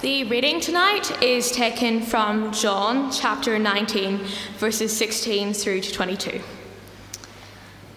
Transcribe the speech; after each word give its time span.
The 0.00 0.22
reading 0.22 0.60
tonight 0.60 1.20
is 1.20 1.50
taken 1.50 2.02
from 2.02 2.52
John 2.52 3.10
chapter 3.10 3.58
19, 3.58 4.18
verses 4.56 4.96
16 4.96 5.52
through 5.52 5.80
to 5.80 5.90
22. 5.90 6.40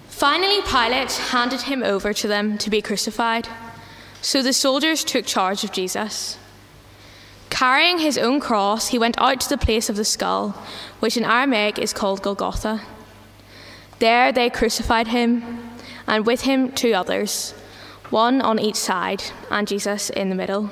Finally, 0.08 0.64
Pilate 0.64 1.12
handed 1.12 1.62
him 1.62 1.84
over 1.84 2.12
to 2.12 2.28
them 2.28 2.58
to 2.58 2.72
be 2.72 2.82
crucified. 2.82 3.48
So 4.20 4.42
the 4.42 4.52
soldiers 4.52 5.04
took 5.04 5.28
charge 5.28 5.64
of 5.64 5.72
Jesus. 5.72 6.40
Carrying 7.52 8.00
his 8.00 8.18
own 8.18 8.40
cross, 8.40 8.88
he 8.88 8.98
went 8.98 9.20
out 9.20 9.40
to 9.42 9.50
the 9.50 9.58
place 9.60 9.88
of 9.88 9.96
the 9.96 10.04
skull, 10.04 10.60
which 11.02 11.18
in 11.18 11.24
Aramaic 11.24 11.78
is 11.78 11.94
called 11.94 12.24
Golgotha. 12.24 12.82
There 14.00 14.32
they 14.32 14.50
crucified 14.50 15.10
him, 15.10 15.70
and 16.08 16.26
with 16.26 16.42
him 16.42 16.72
two 16.72 16.94
others, 16.94 17.52
one 18.10 18.42
on 18.42 18.58
each 18.58 18.76
side, 18.76 19.26
and 19.52 19.68
Jesus 19.68 20.10
in 20.10 20.30
the 20.30 20.36
middle. 20.36 20.72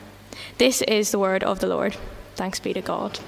This 0.57 0.81
is 0.83 1.11
the 1.11 1.19
word 1.19 1.43
of 1.43 1.59
the 1.59 1.67
Lord. 1.67 1.97
Thanks 2.35 2.59
be 2.59 2.73
to 2.73 2.81
God. 2.81 3.19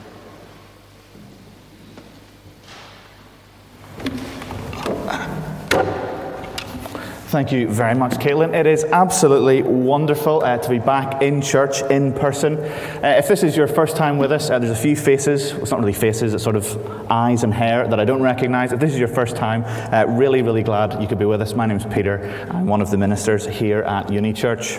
Thank 7.34 7.52
you 7.52 7.68
very 7.68 7.96
much, 7.96 8.12
Caitlin. 8.14 8.54
It 8.54 8.68
is 8.68 8.84
absolutely 8.84 9.64
wonderful 9.64 10.44
uh, 10.44 10.60
to 10.60 10.70
be 10.70 10.78
back 10.78 11.24
in 11.24 11.42
church 11.42 11.82
in 11.82 12.14
person. 12.14 12.60
Uh, 12.60 13.16
if 13.18 13.28
this 13.28 13.42
is 13.42 13.58
your 13.58 13.66
first 13.66 13.98
time 13.98 14.20
with 14.20 14.32
us, 14.32 14.52
uh, 14.52 14.60
there's 14.60 14.72
a 14.72 14.80
few 14.80 14.96
faces. 14.96 15.52
Well, 15.52 15.64
it's 15.64 15.72
not 15.72 15.80
really 15.80 15.94
faces, 15.94 16.36
it's 16.36 16.44
sort 16.44 16.56
of 16.56 17.12
eyes 17.12 17.44
and 17.44 17.52
hair 17.52 17.88
that 17.88 18.00
I 18.00 18.06
don't 18.06 18.22
recognize. 18.22 18.72
If 18.72 18.80
this 18.80 18.94
is 18.94 19.00
your 19.00 19.08
first 19.08 19.36
time, 19.36 19.64
uh, 19.92 20.06
really, 20.14 20.44
really 20.44 20.62
glad 20.62 21.02
you 21.02 21.08
could 21.08 21.18
be 21.18 21.26
with 21.26 21.42
us. 21.42 21.56
My 21.56 21.66
name's 21.66 21.88
Peter. 21.88 22.48
I'm 22.52 22.68
one 22.68 22.82
of 22.82 22.92
the 22.92 22.98
ministers 22.98 23.48
here 23.48 23.82
at 23.82 24.12
Uni 24.12 24.32
Church. 24.32 24.78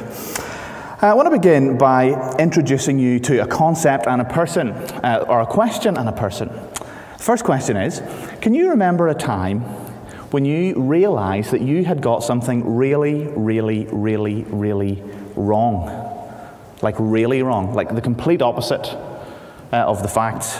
I 1.05 1.12
want 1.12 1.27
to 1.27 1.30
begin 1.33 1.77
by 1.77 2.34
introducing 2.38 2.98
you 2.98 3.20
to 3.20 3.42
a 3.42 3.47
concept 3.47 4.06
and 4.06 4.22
a 4.22 4.24
person, 4.24 4.70
uh, 4.70 5.27
or 5.28 5.42
a 5.42 5.47
question 5.47 5.98
and 5.98 6.08
a 6.08 6.12
person. 6.12 6.50
First 7.19 7.44
question 7.44 7.77
is 7.77 8.00
Can 8.41 8.55
you 8.55 8.70
remember 8.70 9.08
a 9.08 9.14
time 9.14 9.60
when 10.30 10.47
you 10.47 10.80
realized 10.80 11.50
that 11.50 11.60
you 11.60 11.84
had 11.84 12.00
got 12.00 12.20
something 12.25 12.77
really, 12.77 13.27
really, 13.36 13.84
really, 13.92 14.44
really 14.44 15.02
wrong? 15.36 15.88
Like, 16.80 16.94
really 16.98 17.42
wrong, 17.42 17.75
like 17.75 17.94
the 17.94 18.00
complete 18.00 18.41
opposite 18.41 18.86
uh, 19.75 19.84
of 19.84 20.00
the 20.00 20.08
facts. 20.08 20.56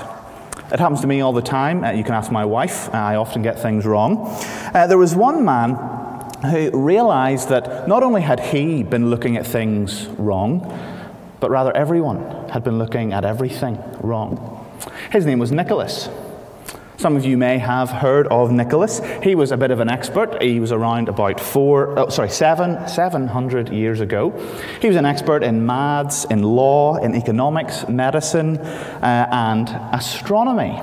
It 0.71 0.79
happens 0.79 1.01
to 1.01 1.07
me 1.07 1.23
all 1.23 1.33
the 1.33 1.41
time. 1.41 1.85
Uh, 1.85 1.93
you 1.93 2.05
can 2.05 2.13
ask 2.13 2.31
my 2.31 2.45
wife, 2.45 2.95
I 2.95 3.17
often 3.17 3.41
get 3.41 3.61
things 3.61 3.87
wrong. 3.87 4.27
Uh, 4.75 4.87
there 4.89 4.99
was 4.99 5.15
one 5.15 5.43
man 5.43 6.04
who 6.45 6.71
realized 6.73 7.49
that 7.49 7.89
not 7.89 8.03
only 8.03 8.23
had 8.23 8.41
he 8.41 8.83
been 8.83 9.11
looking 9.11 9.37
at 9.37 9.47
things 9.47 10.07
wrong, 10.19 10.61
but 11.41 11.51
rather 11.51 11.77
everyone 11.77 12.49
had 12.51 12.65
been 12.65 12.79
looking 12.79 13.13
at 13.13 13.25
everything 13.25 13.79
wrong. 14.01 14.65
His 15.11 15.27
name 15.27 15.39
was 15.39 15.53
Nicholas. 15.53 16.09
Some 16.97 17.17
of 17.17 17.25
you 17.25 17.37
may 17.37 17.59
have 17.59 17.91
heard 17.91 18.29
of 18.29 18.53
Nicholas. 18.53 19.01
He 19.23 19.35
was 19.35 19.51
a 19.51 19.57
bit 19.57 19.71
of 19.71 19.81
an 19.81 19.91
expert. 19.91 20.41
He 20.41 20.61
was 20.61 20.73
around 20.73 21.09
about 21.09 21.41
four, 21.41 21.99
oh, 21.99 22.09
sorry, 22.09 22.31
seven, 22.31 22.89
seven 22.89 23.27
hundred 23.27 23.69
years 23.69 24.01
ago. 24.01 24.31
He 24.81 24.87
was 24.87 24.97
an 24.97 25.05
expert 25.05 25.43
in 25.43 25.67
maths, 25.67 26.25
in 26.25 26.43
law, 26.43 26.97
in 26.97 27.15
economics, 27.15 27.87
medicine, 27.89 28.59
uh, 28.59 29.29
and 29.31 29.69
astronomy. 29.93 30.81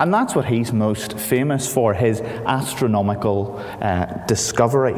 And 0.00 0.14
that's 0.14 0.34
what 0.34 0.46
he's 0.46 0.72
most 0.72 1.18
famous 1.18 1.70
for 1.72 1.92
his 1.92 2.22
astronomical 2.22 3.58
uh, 3.82 4.06
discovery. 4.26 4.96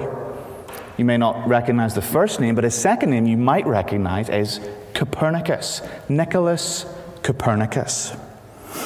You 0.96 1.04
may 1.04 1.16
not 1.16 1.48
recognize 1.48 1.96
the 1.96 2.02
first 2.02 2.38
name, 2.38 2.54
but 2.54 2.62
his 2.62 2.76
second 2.76 3.10
name 3.10 3.26
you 3.26 3.36
might 3.36 3.66
recognize 3.66 4.28
is 4.28 4.60
Copernicus, 4.94 5.82
Nicholas 6.08 6.86
Copernicus. 7.24 8.14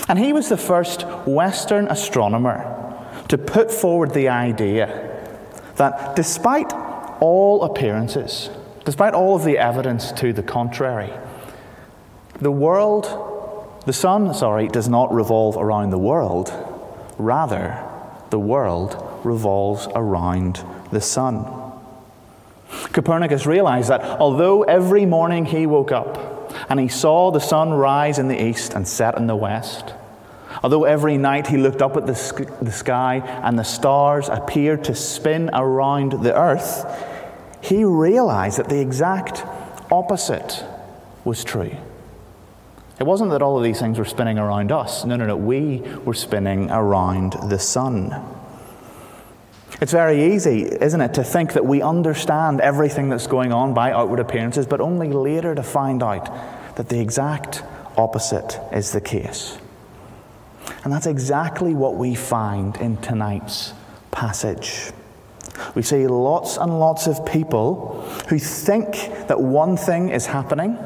And 0.09 0.19
he 0.19 0.33
was 0.33 0.49
the 0.49 0.57
first 0.57 1.03
Western 1.27 1.87
astronomer 1.89 2.73
to 3.29 3.37
put 3.37 3.71
forward 3.71 4.15
the 4.15 4.31
idea 4.31 5.23
that 5.77 6.17
despite 6.17 6.73
all 7.21 7.63
appearances, 7.63 8.49
despite 8.87 9.13
all 9.13 9.37
of 9.37 9.45
the 9.45 9.59
evidence 9.59 10.13
to 10.13 10.33
the 10.33 10.43
contrary, 10.43 11.13
the 12.41 12.51
world 12.51 13.36
the 13.87 13.93
sun, 13.93 14.35
sorry, 14.35 14.67
does 14.69 14.89
not 14.89 15.15
revolve 15.15 15.57
around 15.57 15.91
the 15.91 15.99
world. 15.99 16.53
Rather, 17.19 17.83
the 18.31 18.39
world 18.39 19.21
revolves 19.25 19.87
around 19.95 20.63
the 20.91 21.01
sun. 21.01 21.45
Copernicus 22.93 23.47
realized 23.47 23.89
that 23.89 24.03
although 24.21 24.65
every 24.65 25.07
morning 25.07 25.45
he 25.45 25.67
woke 25.67 25.93
up 25.93 26.53
and 26.69 26.81
he 26.81 26.89
saw 26.89 27.31
the 27.31 27.41
sun 27.41 27.71
rise 27.71 28.19
in 28.19 28.27
the 28.27 28.45
east 28.45 28.75
and 28.75 28.89
set 28.89 29.17
in 29.17 29.29
the 29.29 29.37
west, 29.37 29.95
although 30.65 30.85
every 30.85 31.17
night 31.17 31.47
he 31.47 31.57
looked 31.57 31.81
up 31.81 31.97
at 31.97 32.07
the, 32.07 32.57
the 32.61 32.73
sky 32.73 33.19
and 33.45 33.57
the 33.57 33.63
stars 33.63 34.29
appeared 34.29 34.83
to 34.85 34.95
spin 34.97 35.49
around 35.53 36.25
the 36.25 36.37
earth, 36.37 36.85
he 37.61 37.85
realized 37.85 38.59
that 38.59 38.69
the 38.69 38.81
exact 38.81 39.45
opposite 39.93 40.65
was 41.25 41.45
true. 41.45 41.77
It 42.99 43.05
wasn't 43.05 43.31
that 43.31 43.43
all 43.43 43.59
of 43.59 43.65
these 43.65 43.79
things 43.79 43.99
were 43.99 44.07
spinning 44.07 44.39
around 44.39 44.73
us. 44.73 45.05
No, 45.05 45.17
no, 45.17 45.27
no. 45.27 45.37
We 45.37 45.81
were 46.05 46.15
spinning 46.15 46.71
around 46.71 47.35
the 47.51 47.59
sun. 47.59 48.15
It's 49.81 49.93
very 49.93 50.33
easy, 50.35 50.63
isn't 50.63 51.01
it, 51.01 51.13
to 51.15 51.25
think 51.25 51.53
that 51.53 51.67
we 51.67 51.83
understand 51.83 52.63
everything 52.63 53.11
that's 53.11 53.27
going 53.27 53.53
on 53.53 53.75
by 53.75 53.93
outward 53.93 54.21
appearances, 54.21 54.67
but 54.67 54.81
only 54.81 55.13
later 55.13 55.55
to 55.55 55.63
find 55.63 56.03
out 56.03 56.25
that 56.77 56.89
the 56.89 56.99
exact 56.99 57.63
opposite 57.99 58.59
is 58.73 58.93
the 58.93 59.01
case. 59.03 59.59
And 60.83 60.93
that's 60.93 61.07
exactly 61.07 61.75
what 61.75 61.97
we 61.97 62.15
find 62.15 62.77
in 62.79 62.97
tonight's 62.99 63.75
passage. 64.11 64.93
We 65.75 65.83
see 65.83 66.07
lots 66.07 66.57
and 66.57 66.79
lots 66.81 67.07
of 67.07 67.27
people 67.27 68.03
who 68.29 68.39
think 68.39 68.95
that 69.29 69.41
one 69.41 69.77
thing 69.77 70.09
is 70.09 70.27
happening 70.27 70.79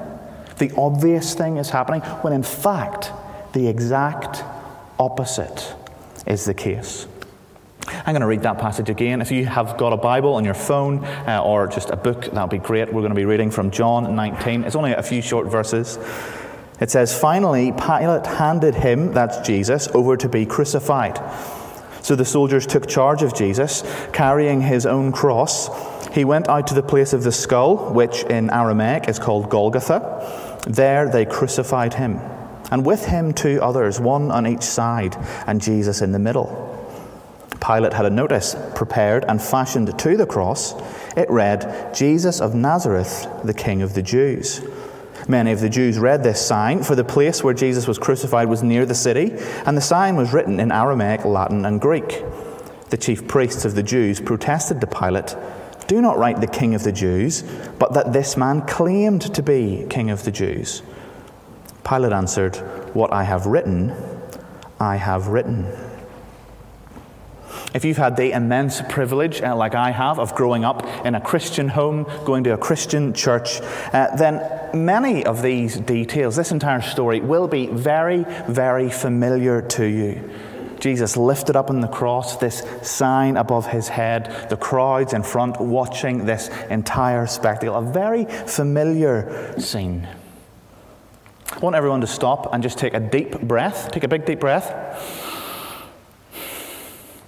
the 0.60 0.72
obvious 0.76 1.34
thing 1.34 1.56
is 1.56 1.70
happening, 1.70 2.02
when 2.22 2.32
in 2.32 2.44
fact, 2.44 3.10
the 3.52 3.66
exact 3.66 4.44
opposite 4.98 5.74
is 6.26 6.44
the 6.44 6.54
case. 6.54 7.08
I'm 7.88 8.12
going 8.12 8.20
to 8.20 8.26
read 8.26 8.42
that 8.42 8.58
passage 8.58 8.88
again. 8.88 9.20
If 9.20 9.32
you 9.32 9.46
have 9.46 9.76
got 9.76 9.92
a 9.92 9.96
Bible 9.96 10.34
on 10.34 10.44
your 10.44 10.54
phone 10.54 11.04
uh, 11.04 11.42
or 11.44 11.66
just 11.66 11.90
a 11.90 11.96
book, 11.96 12.26
that'll 12.26 12.46
be 12.46 12.58
great. 12.58 12.92
We're 12.92 13.00
going 13.00 13.10
to 13.10 13.16
be 13.16 13.24
reading 13.24 13.50
from 13.50 13.70
John 13.72 14.14
19. 14.14 14.64
It's 14.64 14.76
only 14.76 14.92
a 14.92 15.02
few 15.02 15.22
short 15.22 15.48
verses. 15.48 15.98
It 16.78 16.90
says, 16.90 17.18
Finally, 17.18 17.72
Pilate 17.72 18.26
handed 18.26 18.74
him, 18.74 19.12
that's 19.12 19.38
Jesus, 19.46 19.88
over 19.88 20.16
to 20.16 20.28
be 20.28 20.46
crucified. 20.46 21.18
So 22.02 22.14
the 22.16 22.24
soldiers 22.24 22.66
took 22.66 22.88
charge 22.88 23.22
of 23.22 23.34
Jesus, 23.34 23.82
carrying 24.12 24.60
his 24.60 24.86
own 24.86 25.12
cross. 25.12 25.68
He 26.14 26.24
went 26.24 26.48
out 26.48 26.66
to 26.68 26.74
the 26.74 26.82
place 26.82 27.12
of 27.12 27.22
the 27.22 27.32
skull, 27.32 27.92
which 27.92 28.22
in 28.24 28.50
Aramaic 28.50 29.08
is 29.08 29.18
called 29.18 29.50
Golgotha. 29.50 30.49
There 30.66 31.08
they 31.08 31.24
crucified 31.24 31.94
him, 31.94 32.20
and 32.70 32.84
with 32.84 33.06
him 33.06 33.32
two 33.32 33.60
others, 33.62 33.98
one 33.98 34.30
on 34.30 34.46
each 34.46 34.62
side, 34.62 35.16
and 35.46 35.60
Jesus 35.60 36.02
in 36.02 36.12
the 36.12 36.18
middle. 36.18 36.66
Pilate 37.64 37.92
had 37.92 38.06
a 38.06 38.10
notice 38.10 38.56
prepared 38.74 39.24
and 39.28 39.40
fashioned 39.40 39.98
to 39.98 40.16
the 40.16 40.26
cross. 40.26 40.74
It 41.16 41.30
read, 41.30 41.94
Jesus 41.94 42.40
of 42.40 42.54
Nazareth, 42.54 43.28
the 43.44 43.54
King 43.54 43.82
of 43.82 43.94
the 43.94 44.02
Jews. 44.02 44.62
Many 45.28 45.52
of 45.52 45.60
the 45.60 45.68
Jews 45.68 45.98
read 45.98 46.22
this 46.22 46.44
sign, 46.44 46.82
for 46.82 46.94
the 46.94 47.04
place 47.04 47.44
where 47.44 47.54
Jesus 47.54 47.86
was 47.86 47.98
crucified 47.98 48.48
was 48.48 48.62
near 48.62 48.86
the 48.86 48.94
city, 48.94 49.32
and 49.66 49.76
the 49.76 49.82
sign 49.82 50.16
was 50.16 50.32
written 50.32 50.58
in 50.58 50.72
Aramaic, 50.72 51.24
Latin, 51.24 51.66
and 51.66 51.80
Greek. 51.80 52.24
The 52.88 52.96
chief 52.96 53.28
priests 53.28 53.64
of 53.64 53.74
the 53.74 53.82
Jews 53.82 54.20
protested 54.20 54.80
to 54.80 54.86
Pilate 54.86 55.36
do 55.90 56.00
not 56.00 56.18
write 56.18 56.40
the 56.40 56.46
King 56.46 56.76
of 56.76 56.84
the 56.84 56.92
Jews, 56.92 57.42
but 57.80 57.94
that 57.94 58.12
this 58.12 58.36
man 58.36 58.62
claimed 58.64 59.22
to 59.34 59.42
be 59.42 59.84
King 59.90 60.08
of 60.10 60.22
the 60.22 60.30
Jews. 60.30 60.82
Pilate 61.82 62.12
answered, 62.12 62.54
What 62.94 63.12
I 63.12 63.24
have 63.24 63.46
written, 63.46 63.92
I 64.78 64.94
have 64.94 65.26
written. 65.26 65.66
If 67.74 67.84
you've 67.84 67.96
had 67.96 68.16
the 68.16 68.30
immense 68.30 68.80
privilege, 68.88 69.42
uh, 69.42 69.56
like 69.56 69.74
I 69.74 69.90
have, 69.90 70.20
of 70.20 70.32
growing 70.36 70.64
up 70.64 70.86
in 71.04 71.16
a 71.16 71.20
Christian 71.20 71.66
home, 71.66 72.06
going 72.24 72.44
to 72.44 72.54
a 72.54 72.56
Christian 72.56 73.12
church, 73.12 73.60
uh, 73.92 74.14
then 74.14 74.40
many 74.72 75.26
of 75.26 75.42
these 75.42 75.80
details, 75.80 76.36
this 76.36 76.52
entire 76.52 76.82
story, 76.82 77.18
will 77.18 77.48
be 77.48 77.66
very, 77.66 78.24
very 78.46 78.90
familiar 78.90 79.60
to 79.62 79.86
you. 79.86 80.30
Jesus 80.80 81.16
lifted 81.16 81.56
up 81.56 81.70
on 81.70 81.80
the 81.80 81.88
cross, 81.88 82.36
this 82.36 82.62
sign 82.82 83.36
above 83.36 83.66
his 83.66 83.88
head, 83.88 84.48
the 84.50 84.56
crowds 84.56 85.12
in 85.12 85.22
front 85.22 85.60
watching 85.60 86.24
this 86.26 86.48
entire 86.70 87.26
spectacle. 87.26 87.74
A 87.76 87.82
very 87.82 88.24
familiar 88.24 89.54
scene. 89.58 90.08
I 91.52 91.58
want 91.58 91.76
everyone 91.76 92.00
to 92.00 92.06
stop 92.06 92.52
and 92.54 92.62
just 92.62 92.78
take 92.78 92.94
a 92.94 93.00
deep 93.00 93.40
breath. 93.40 93.90
Take 93.92 94.04
a 94.04 94.08
big, 94.08 94.24
deep 94.24 94.40
breath. 94.40 94.70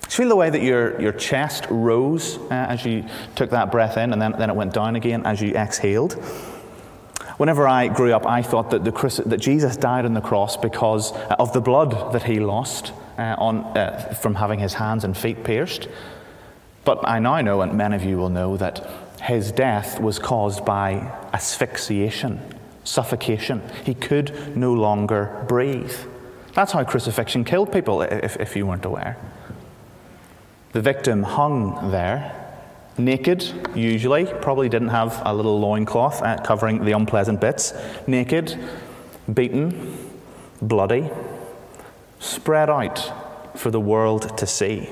Just 0.04 0.16
feel 0.16 0.28
the 0.28 0.36
way 0.36 0.50
that 0.50 0.62
your, 0.62 1.00
your 1.00 1.12
chest 1.12 1.66
rose 1.70 2.38
uh, 2.38 2.50
as 2.50 2.84
you 2.84 3.04
took 3.34 3.50
that 3.50 3.72
breath 3.72 3.96
in, 3.96 4.12
and 4.12 4.20
then, 4.20 4.32
then 4.38 4.50
it 4.50 4.56
went 4.56 4.74
down 4.74 4.94
again 4.94 5.24
as 5.26 5.40
you 5.40 5.54
exhaled. 5.54 6.14
Whenever 7.38 7.66
I 7.66 7.88
grew 7.88 8.12
up, 8.12 8.26
I 8.26 8.42
thought 8.42 8.70
that, 8.70 8.84
the, 8.84 9.22
that 9.26 9.38
Jesus 9.38 9.76
died 9.76 10.04
on 10.04 10.14
the 10.14 10.20
cross 10.20 10.56
because 10.56 11.12
of 11.38 11.52
the 11.52 11.60
blood 11.60 12.12
that 12.12 12.24
he 12.24 12.40
lost 12.40 12.92
uh, 13.22 13.36
on, 13.38 13.64
uh, 13.76 14.14
from 14.20 14.34
having 14.34 14.58
his 14.58 14.74
hands 14.74 15.04
and 15.04 15.16
feet 15.16 15.44
pierced. 15.44 15.88
But 16.84 17.06
I 17.08 17.20
now 17.20 17.40
know, 17.40 17.60
and 17.60 17.74
many 17.74 17.94
of 17.94 18.04
you 18.04 18.18
will 18.18 18.30
know, 18.30 18.56
that 18.56 18.84
his 19.22 19.52
death 19.52 20.00
was 20.00 20.18
caused 20.18 20.64
by 20.64 20.94
asphyxiation, 21.32 22.40
suffocation. 22.82 23.62
He 23.84 23.94
could 23.94 24.56
no 24.56 24.72
longer 24.72 25.44
breathe. 25.46 25.94
That's 26.54 26.72
how 26.72 26.82
crucifixion 26.84 27.44
killed 27.44 27.72
people, 27.72 28.02
if, 28.02 28.36
if 28.40 28.56
you 28.56 28.66
weren't 28.66 28.84
aware. 28.84 29.16
The 30.72 30.80
victim 30.80 31.22
hung 31.22 31.92
there, 31.92 32.34
naked, 32.98 33.44
usually, 33.76 34.26
probably 34.26 34.68
didn't 34.68 34.88
have 34.88 35.22
a 35.24 35.32
little 35.32 35.60
loincloth 35.60 36.20
uh, 36.22 36.38
covering 36.42 36.84
the 36.84 36.92
unpleasant 36.92 37.40
bits, 37.40 37.72
naked, 38.06 38.58
beaten, 39.32 40.10
bloody 40.60 41.08
spread 42.22 42.70
out 42.70 43.12
for 43.58 43.70
the 43.70 43.80
world 43.80 44.38
to 44.38 44.46
see. 44.46 44.88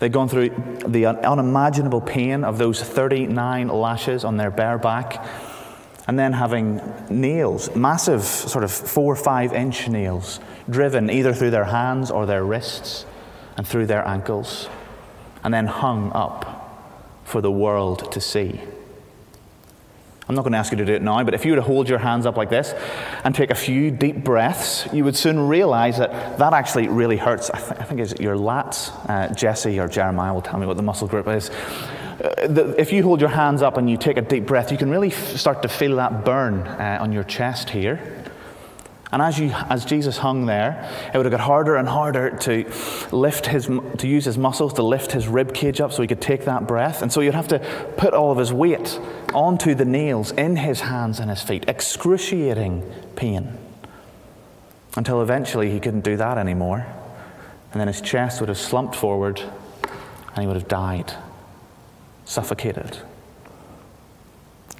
They'd 0.00 0.12
gone 0.12 0.28
through 0.28 0.50
the 0.86 1.06
unimaginable 1.06 2.00
pain 2.00 2.42
of 2.42 2.58
those 2.58 2.82
39 2.82 3.68
lashes 3.68 4.24
on 4.24 4.36
their 4.36 4.50
bare 4.50 4.78
back, 4.78 5.24
and 6.08 6.18
then 6.18 6.32
having 6.32 6.80
nails, 7.08 7.74
massive, 7.76 8.24
sort 8.24 8.64
of 8.64 8.72
four 8.72 9.12
or 9.12 9.16
five 9.16 9.52
inch 9.52 9.88
nails, 9.88 10.40
driven 10.68 11.08
either 11.08 11.32
through 11.32 11.50
their 11.50 11.64
hands 11.64 12.10
or 12.10 12.26
their 12.26 12.44
wrists 12.44 13.06
and 13.56 13.66
through 13.66 13.86
their 13.86 14.06
ankles, 14.06 14.68
and 15.44 15.54
then 15.54 15.66
hung 15.66 16.10
up 16.12 17.22
for 17.24 17.40
the 17.40 17.52
world 17.52 18.10
to 18.12 18.20
see. 18.20 18.60
I'm 20.30 20.36
not 20.36 20.42
going 20.42 20.52
to 20.52 20.58
ask 20.58 20.70
you 20.70 20.78
to 20.78 20.84
do 20.84 20.92
it 20.92 21.02
now, 21.02 21.24
but 21.24 21.34
if 21.34 21.44
you 21.44 21.50
were 21.50 21.56
to 21.56 21.62
hold 21.62 21.88
your 21.88 21.98
hands 21.98 22.24
up 22.24 22.36
like 22.36 22.50
this 22.50 22.72
and 23.24 23.34
take 23.34 23.50
a 23.50 23.54
few 23.56 23.90
deep 23.90 24.22
breaths, 24.22 24.86
you 24.92 25.02
would 25.02 25.16
soon 25.16 25.48
realize 25.48 25.98
that 25.98 26.38
that 26.38 26.52
actually 26.52 26.86
really 26.86 27.16
hurts. 27.16 27.50
I, 27.50 27.58
th- 27.58 27.80
I 27.80 27.82
think 27.82 27.98
it's 27.98 28.14
your 28.20 28.36
lats. 28.36 28.92
Uh, 29.10 29.34
Jesse 29.34 29.80
or 29.80 29.88
Jeremiah 29.88 30.32
will 30.32 30.40
tell 30.40 30.60
me 30.60 30.66
what 30.66 30.76
the 30.76 30.84
muscle 30.84 31.08
group 31.08 31.26
is. 31.26 31.50
Uh, 31.50 32.74
if 32.78 32.92
you 32.92 33.02
hold 33.02 33.20
your 33.20 33.30
hands 33.30 33.60
up 33.60 33.76
and 33.76 33.90
you 33.90 33.96
take 33.96 34.18
a 34.18 34.22
deep 34.22 34.46
breath, 34.46 34.70
you 34.70 34.78
can 34.78 34.88
really 34.88 35.08
f- 35.08 35.36
start 35.36 35.62
to 35.62 35.68
feel 35.68 35.96
that 35.96 36.24
burn 36.24 36.60
uh, 36.60 36.98
on 37.00 37.10
your 37.10 37.24
chest 37.24 37.70
here. 37.70 38.22
And 39.12 39.20
as, 39.20 39.38
you, 39.40 39.50
as 39.68 39.84
Jesus 39.84 40.18
hung 40.18 40.46
there, 40.46 40.88
it 41.12 41.16
would 41.16 41.26
have 41.26 41.32
got 41.32 41.40
harder 41.40 41.76
and 41.76 41.88
harder 41.88 42.30
to 42.38 42.70
lift 43.10 43.46
his, 43.46 43.66
to 43.66 44.06
use 44.06 44.24
his 44.24 44.38
muscles 44.38 44.72
to 44.74 44.82
lift 44.82 45.10
his 45.10 45.26
rib 45.26 45.52
cage 45.52 45.80
up 45.80 45.92
so 45.92 46.02
he 46.02 46.06
could 46.06 46.20
take 46.20 46.44
that 46.44 46.68
breath. 46.68 47.02
And 47.02 47.12
so 47.12 47.20
you'd 47.20 47.34
have 47.34 47.48
to 47.48 47.58
put 47.96 48.14
all 48.14 48.30
of 48.30 48.38
his 48.38 48.52
weight 48.52 49.00
onto 49.34 49.74
the 49.74 49.84
nails 49.84 50.30
in 50.32 50.56
his 50.56 50.82
hands 50.82 51.18
and 51.18 51.28
his 51.28 51.42
feet. 51.42 51.64
Excruciating 51.66 52.88
pain. 53.16 53.58
Until 54.96 55.22
eventually 55.22 55.70
he 55.72 55.80
couldn't 55.80 56.04
do 56.04 56.16
that 56.16 56.38
anymore. 56.38 56.86
And 57.72 57.80
then 57.80 57.88
his 57.88 58.00
chest 58.00 58.40
would 58.40 58.48
have 58.48 58.58
slumped 58.58 58.94
forward 58.94 59.40
and 59.40 60.38
he 60.38 60.46
would 60.46 60.56
have 60.56 60.68
died, 60.68 61.14
suffocated. 62.24 62.98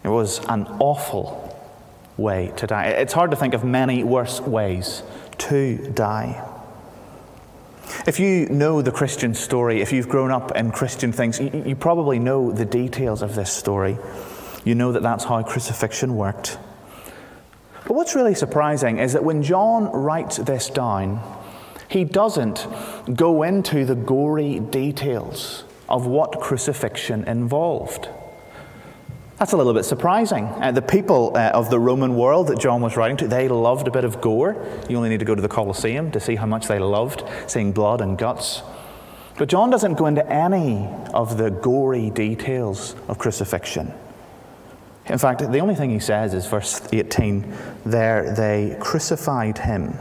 It 0.04 0.08
was 0.08 0.44
an 0.46 0.66
awful 0.78 1.49
way 2.16 2.52
to 2.56 2.66
die. 2.66 2.86
It's 2.86 3.12
hard 3.12 3.30
to 3.30 3.36
think 3.36 3.54
of 3.54 3.64
many 3.64 4.04
worse 4.04 4.40
ways 4.40 5.02
to 5.38 5.90
die. 5.92 6.46
If 8.06 8.20
you 8.20 8.46
know 8.48 8.82
the 8.82 8.92
Christian 8.92 9.34
story, 9.34 9.80
if 9.80 9.92
you've 9.92 10.08
grown 10.08 10.30
up 10.30 10.56
in 10.56 10.70
Christian 10.70 11.12
things, 11.12 11.40
you, 11.40 11.64
you, 11.66 11.76
probably 11.76 12.18
know 12.18 12.52
the 12.52 12.64
details 12.64 13.20
of 13.20 13.34
this 13.34 13.52
story. 13.52 13.98
You 14.64 14.74
know 14.74 14.92
that 14.92 15.02
that's 15.02 15.24
how 15.24 15.42
crucifixion 15.42 16.16
worked. 16.16 16.58
But 17.86 17.94
what's 17.94 18.14
really 18.14 18.34
surprising 18.34 18.98
is 18.98 19.12
that 19.14 19.24
when 19.24 19.42
John 19.42 19.84
writes 19.86 20.36
this 20.36 20.68
down, 20.70 21.20
he 21.88 22.04
doesn't 22.04 22.66
go 23.14 23.42
into 23.42 23.84
the 23.84 23.96
gory 23.96 24.60
details 24.60 25.64
of 25.88 26.06
what 26.06 26.40
crucifixion 26.40 27.24
involved. 27.24 28.08
That's 29.40 29.52
a 29.52 29.56
little 29.56 29.72
bit 29.72 29.86
surprising. 29.86 30.44
Uh, 30.44 30.70
the 30.70 30.82
people 30.82 31.32
uh, 31.34 31.48
of 31.54 31.70
the 31.70 31.80
Roman 31.80 32.14
world 32.14 32.48
that 32.48 32.58
John 32.58 32.82
was 32.82 32.94
writing 32.98 33.16
to, 33.16 33.26
they 33.26 33.48
loved 33.48 33.88
a 33.88 33.90
bit 33.90 34.04
of 34.04 34.20
gore. 34.20 34.54
You 34.86 34.98
only 34.98 35.08
need 35.08 35.20
to 35.20 35.24
go 35.24 35.34
to 35.34 35.40
the 35.40 35.48
Colosseum 35.48 36.10
to 36.10 36.20
see 36.20 36.36
how 36.36 36.44
much 36.44 36.68
they 36.68 36.78
loved 36.78 37.24
seeing 37.46 37.72
blood 37.72 38.02
and 38.02 38.18
guts. 38.18 38.60
But 39.38 39.48
John 39.48 39.70
doesn't 39.70 39.94
go 39.94 40.04
into 40.04 40.30
any 40.30 40.86
of 41.14 41.38
the 41.38 41.48
gory 41.50 42.10
details 42.10 42.94
of 43.08 43.16
crucifixion. 43.16 43.94
In 45.06 45.16
fact, 45.16 45.40
the 45.50 45.60
only 45.60 45.74
thing 45.74 45.88
he 45.88 46.00
says 46.00 46.34
is 46.34 46.44
verse 46.44 46.86
18 46.92 47.50
there 47.86 48.34
they 48.34 48.76
crucified 48.78 49.56
him. 49.56 49.94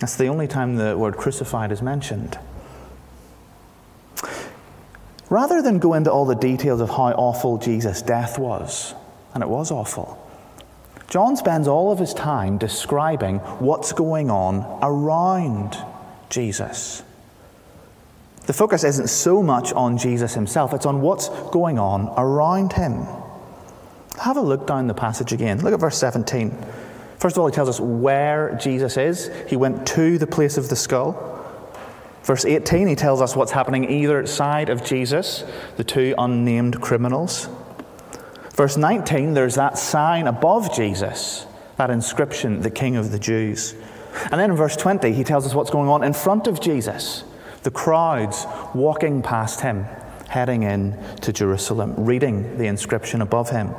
That's 0.00 0.16
the 0.16 0.26
only 0.26 0.48
time 0.48 0.74
the 0.74 0.98
word 0.98 1.16
crucified 1.16 1.70
is 1.70 1.82
mentioned. 1.82 2.36
Rather 5.30 5.60
than 5.60 5.78
go 5.78 5.94
into 5.94 6.10
all 6.10 6.24
the 6.24 6.34
details 6.34 6.80
of 6.80 6.88
how 6.88 7.12
awful 7.12 7.58
Jesus' 7.58 8.02
death 8.02 8.38
was, 8.38 8.94
and 9.34 9.42
it 9.42 9.48
was 9.48 9.70
awful, 9.70 10.24
John 11.08 11.36
spends 11.36 11.68
all 11.68 11.90
of 11.90 11.98
his 11.98 12.12
time 12.12 12.58
describing 12.58 13.38
what's 13.60 13.92
going 13.92 14.30
on 14.30 14.64
around 14.82 15.76
Jesus. 16.28 17.02
The 18.46 18.52
focus 18.52 18.84
isn't 18.84 19.08
so 19.08 19.42
much 19.42 19.72
on 19.72 19.98
Jesus 19.98 20.34
himself, 20.34 20.72
it's 20.72 20.86
on 20.86 21.00
what's 21.00 21.28
going 21.50 21.78
on 21.78 22.12
around 22.16 22.72
him. 22.72 23.06
Have 24.20 24.36
a 24.36 24.40
look 24.40 24.66
down 24.66 24.86
the 24.86 24.94
passage 24.94 25.32
again. 25.32 25.60
Look 25.60 25.72
at 25.72 25.80
verse 25.80 25.98
17. 25.98 26.50
First 27.18 27.36
of 27.36 27.40
all, 27.40 27.46
he 27.46 27.54
tells 27.54 27.68
us 27.68 27.80
where 27.80 28.56
Jesus 28.60 28.96
is. 28.96 29.30
He 29.48 29.56
went 29.56 29.86
to 29.88 30.18
the 30.18 30.26
place 30.26 30.56
of 30.56 30.68
the 30.68 30.76
skull. 30.76 31.37
Verse 32.28 32.44
18, 32.44 32.88
he 32.88 32.94
tells 32.94 33.22
us 33.22 33.34
what's 33.34 33.52
happening 33.52 33.90
either 33.90 34.26
side 34.26 34.68
of 34.68 34.84
Jesus, 34.84 35.44
the 35.78 35.82
two 35.82 36.14
unnamed 36.18 36.78
criminals. 36.78 37.48
Verse 38.52 38.76
19, 38.76 39.32
there's 39.32 39.54
that 39.54 39.78
sign 39.78 40.26
above 40.26 40.74
Jesus, 40.76 41.46
that 41.78 41.88
inscription, 41.88 42.60
the 42.60 42.70
King 42.70 42.96
of 42.96 43.12
the 43.12 43.18
Jews. 43.18 43.74
And 44.30 44.38
then 44.38 44.50
in 44.50 44.56
verse 44.58 44.76
20, 44.76 45.10
he 45.10 45.24
tells 45.24 45.46
us 45.46 45.54
what's 45.54 45.70
going 45.70 45.88
on 45.88 46.04
in 46.04 46.12
front 46.12 46.46
of 46.46 46.60
Jesus, 46.60 47.24
the 47.62 47.70
crowds 47.70 48.44
walking 48.74 49.22
past 49.22 49.62
him, 49.62 49.84
heading 50.28 50.64
in 50.64 51.02
to 51.22 51.32
Jerusalem, 51.32 51.94
reading 51.96 52.58
the 52.58 52.66
inscription 52.66 53.22
above 53.22 53.48
him. 53.48 53.70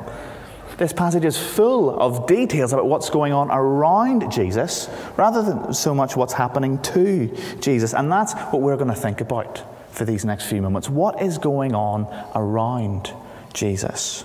This 0.80 0.94
passage 0.94 1.26
is 1.26 1.36
full 1.36 2.00
of 2.00 2.26
details 2.26 2.72
about 2.72 2.86
what's 2.86 3.10
going 3.10 3.34
on 3.34 3.50
around 3.50 4.32
Jesus 4.32 4.88
rather 5.18 5.42
than 5.42 5.74
so 5.74 5.94
much 5.94 6.16
what's 6.16 6.32
happening 6.32 6.80
to 6.80 7.36
Jesus. 7.60 7.92
And 7.92 8.10
that's 8.10 8.32
what 8.32 8.62
we're 8.62 8.78
going 8.78 8.88
to 8.88 8.94
think 8.94 9.20
about 9.20 9.62
for 9.92 10.06
these 10.06 10.24
next 10.24 10.46
few 10.46 10.62
moments. 10.62 10.88
What 10.88 11.20
is 11.20 11.36
going 11.36 11.74
on 11.74 12.06
around 12.34 13.12
Jesus? 13.52 14.22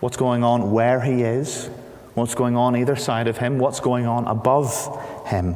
What's 0.00 0.18
going 0.18 0.44
on 0.44 0.72
where 0.72 1.00
he 1.00 1.22
is? 1.22 1.70
What's 2.12 2.34
going 2.34 2.54
on 2.54 2.76
either 2.76 2.94
side 2.94 3.26
of 3.26 3.38
him? 3.38 3.58
What's 3.58 3.80
going 3.80 4.06
on 4.06 4.26
above 4.26 5.26
him? 5.26 5.54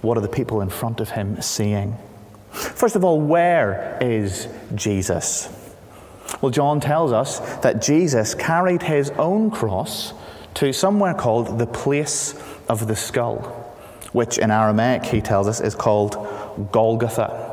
What 0.00 0.18
are 0.18 0.22
the 0.22 0.28
people 0.28 0.60
in 0.60 0.70
front 0.70 0.98
of 0.98 1.10
him 1.10 1.40
seeing? 1.40 1.96
First 2.50 2.96
of 2.96 3.04
all, 3.04 3.20
where 3.20 3.96
is 4.00 4.48
Jesus? 4.74 5.54
Well, 6.40 6.50
John 6.50 6.80
tells 6.80 7.12
us 7.12 7.40
that 7.58 7.82
Jesus 7.82 8.34
carried 8.34 8.82
his 8.82 9.10
own 9.10 9.50
cross 9.50 10.12
to 10.54 10.72
somewhere 10.72 11.14
called 11.14 11.58
the 11.58 11.66
place 11.66 12.34
of 12.68 12.86
the 12.86 12.96
skull, 12.96 13.38
which 14.12 14.38
in 14.38 14.50
Aramaic, 14.50 15.04
he 15.04 15.20
tells 15.20 15.48
us, 15.48 15.60
is 15.60 15.74
called 15.74 16.16
Golgotha. 16.72 17.47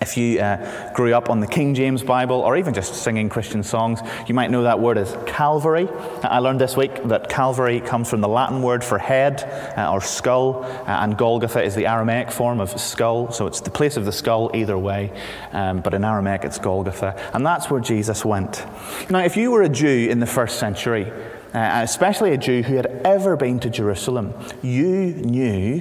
If 0.00 0.16
you 0.16 0.40
uh, 0.40 0.92
grew 0.92 1.14
up 1.14 1.30
on 1.30 1.40
the 1.40 1.46
King 1.46 1.74
James 1.74 2.02
Bible 2.02 2.36
or 2.36 2.56
even 2.56 2.74
just 2.74 2.94
singing 2.94 3.28
Christian 3.28 3.62
songs, 3.62 4.00
you 4.26 4.34
might 4.34 4.50
know 4.50 4.62
that 4.64 4.80
word 4.80 4.98
is 4.98 5.16
Calvary. 5.26 5.88
I 6.22 6.38
learned 6.40 6.60
this 6.60 6.76
week 6.76 7.02
that 7.04 7.28
Calvary 7.28 7.80
comes 7.80 8.10
from 8.10 8.20
the 8.20 8.28
Latin 8.28 8.62
word 8.62 8.84
for 8.84 8.98
head 8.98 9.42
uh, 9.76 9.92
or 9.92 10.00
skull, 10.00 10.64
uh, 10.64 10.84
and 10.86 11.16
Golgotha 11.16 11.62
is 11.62 11.74
the 11.74 11.86
Aramaic 11.86 12.30
form 12.30 12.60
of 12.60 12.78
skull, 12.78 13.32
so 13.32 13.46
it's 13.46 13.60
the 13.60 13.70
place 13.70 13.96
of 13.96 14.04
the 14.04 14.12
skull 14.12 14.50
either 14.54 14.76
way, 14.76 15.12
um, 15.52 15.80
but 15.80 15.94
in 15.94 16.04
Aramaic 16.04 16.44
it's 16.44 16.58
Golgotha. 16.58 17.18
And 17.32 17.44
that's 17.44 17.70
where 17.70 17.80
Jesus 17.80 18.24
went. 18.24 18.64
Now, 19.10 19.20
if 19.20 19.36
you 19.36 19.50
were 19.50 19.62
a 19.62 19.68
Jew 19.68 20.08
in 20.10 20.20
the 20.20 20.26
first 20.26 20.58
century, 20.58 21.10
uh, 21.54 21.80
especially 21.82 22.32
a 22.32 22.38
Jew 22.38 22.62
who 22.62 22.76
had 22.76 22.86
ever 23.04 23.36
been 23.36 23.60
to 23.60 23.70
Jerusalem, 23.70 24.34
you 24.62 25.14
knew 25.14 25.80